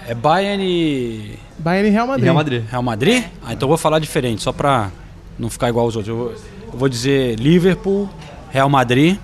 [0.07, 1.39] É Bayern e.
[1.59, 2.24] Bayern e Real E Madrid.
[2.24, 2.64] Real Madrid.
[2.70, 3.24] Real Madrid?
[3.45, 4.91] Ah, então eu vou falar diferente, só pra
[5.39, 6.09] não ficar igual aos outros.
[6.16, 6.32] Eu vou,
[6.72, 8.09] eu vou dizer Liverpool,
[8.51, 9.18] Real Madrid.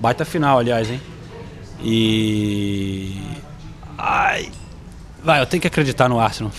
[0.00, 1.00] Baita final, aliás, hein?
[1.82, 3.20] E.
[3.98, 4.50] Ai.
[5.28, 6.50] Vai, eu tenho que acreditar no Arsenal.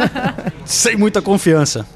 [0.64, 1.86] Sem muita confiança.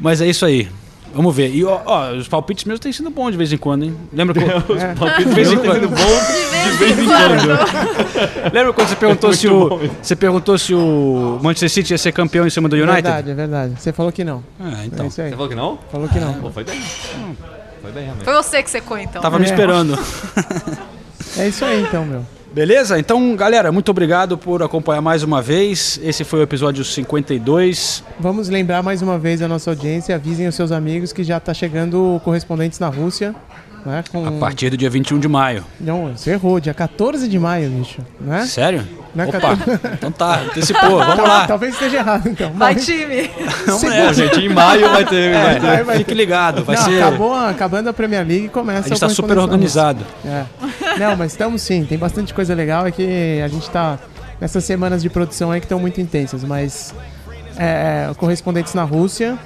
[0.00, 0.68] Mas é isso aí.
[1.12, 1.52] Vamos ver.
[1.52, 3.96] E ó, ó, os palpites meus têm sido bons de vez em quando, hein?
[4.12, 4.40] Lembra que
[4.72, 4.76] eu...
[4.78, 4.94] É.
[4.94, 5.80] Palpite De vez em meu tá quando.
[5.80, 8.52] sendo bom de vez em quando.
[8.54, 12.12] Lembra quando você perguntou Muito se o você perguntou se o Manchester City ia ser
[12.12, 12.92] campeão em cima do United?
[13.02, 13.74] Verdade, é verdade.
[13.80, 14.44] Você falou que não.
[14.60, 15.06] Ah, É então.
[15.08, 15.30] isso aí.
[15.30, 15.76] Você falou que não?
[15.90, 16.34] Falou que não.
[16.34, 16.80] Pô, foi bem.
[17.82, 18.24] Foi bem, realmente.
[18.24, 19.20] Foi você que secou, então.
[19.20, 19.48] Tava me É.
[19.48, 19.98] esperando.
[21.36, 22.24] É isso aí então, meu.
[22.56, 22.98] Beleza?
[22.98, 26.00] Então, galera, muito obrigado por acompanhar mais uma vez.
[26.02, 28.02] Esse foi o episódio 52.
[28.18, 30.14] Vamos lembrar mais uma vez a nossa audiência.
[30.14, 33.34] Avisem os seus amigos que já tá chegando correspondentes na Rússia.
[33.86, 34.26] Né, com...
[34.26, 35.64] A partir do dia 21 de maio.
[35.80, 36.58] Não, você errou.
[36.58, 38.00] Dia 14 de maio, bicho.
[38.20, 38.44] Né?
[38.44, 38.84] Sério?
[39.14, 39.70] Não é Opa, 14?
[39.94, 41.46] então tá, antecipou, vamos lá.
[41.46, 42.52] Talvez esteja errado, então.
[42.54, 43.30] Vai, Mas- time!
[43.66, 44.14] Bom, nessa.
[44.14, 45.32] gente, em maio vai ter.
[45.32, 45.60] É, vai ter.
[45.60, 47.00] vai- vai Fique ligado, vai Não, ser.
[47.02, 50.04] acabou, acabando a Premier League e começa A gente tá super organizado.
[50.24, 50.44] É.
[50.98, 51.84] Não, mas estamos sim.
[51.84, 52.86] Tem bastante coisa legal.
[52.86, 53.98] É que a gente tá
[54.40, 56.92] nessas semanas de produção aí que estão muito intensas, mas
[57.56, 59.38] é, correspondentes na Rússia,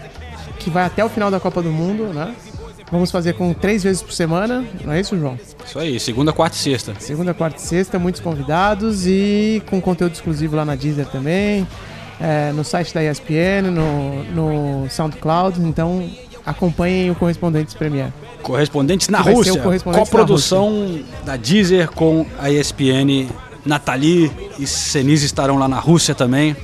[0.59, 2.35] que vai até o final da Copa do Mundo, né?
[2.91, 5.39] Vamos fazer com três vezes por semana, não é isso, João?
[5.65, 6.95] Isso aí, segunda, quarta e sexta.
[6.99, 11.67] Segunda, quarta e sexta, muitos convidados e com conteúdo exclusivo lá na Deezer também,
[12.21, 14.25] é, no site da ESPN, no,
[14.83, 15.61] no SoundCloud.
[15.63, 16.11] Então
[16.45, 18.13] acompanhem o Correspondentes Premier.
[18.43, 19.61] Correspondentes na vai Rússia.
[19.61, 23.29] Correspondentes na Coprodução da Deezer com a ESPN.
[23.65, 26.57] Nathalie e Senise estarão lá na Rússia também.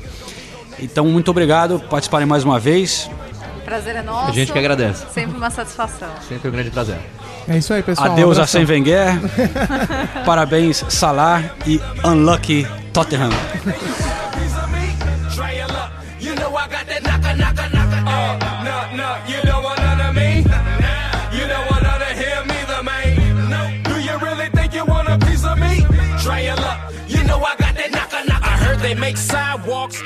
[0.78, 3.08] Então, muito obrigado por participarem mais uma vez.
[3.66, 4.30] Prazer é nosso.
[4.30, 5.04] A gente que agradece.
[5.12, 6.08] Sempre uma satisfação.
[6.28, 6.98] Sempre um grande prazer.
[7.48, 8.12] É isso aí, pessoal.
[8.12, 8.46] Adeus um a.
[8.46, 9.08] Sem Wenger.
[10.24, 13.30] Parabéns, Salah e Unlucky Tottenham.
[29.66, 30.02] Sidewalks,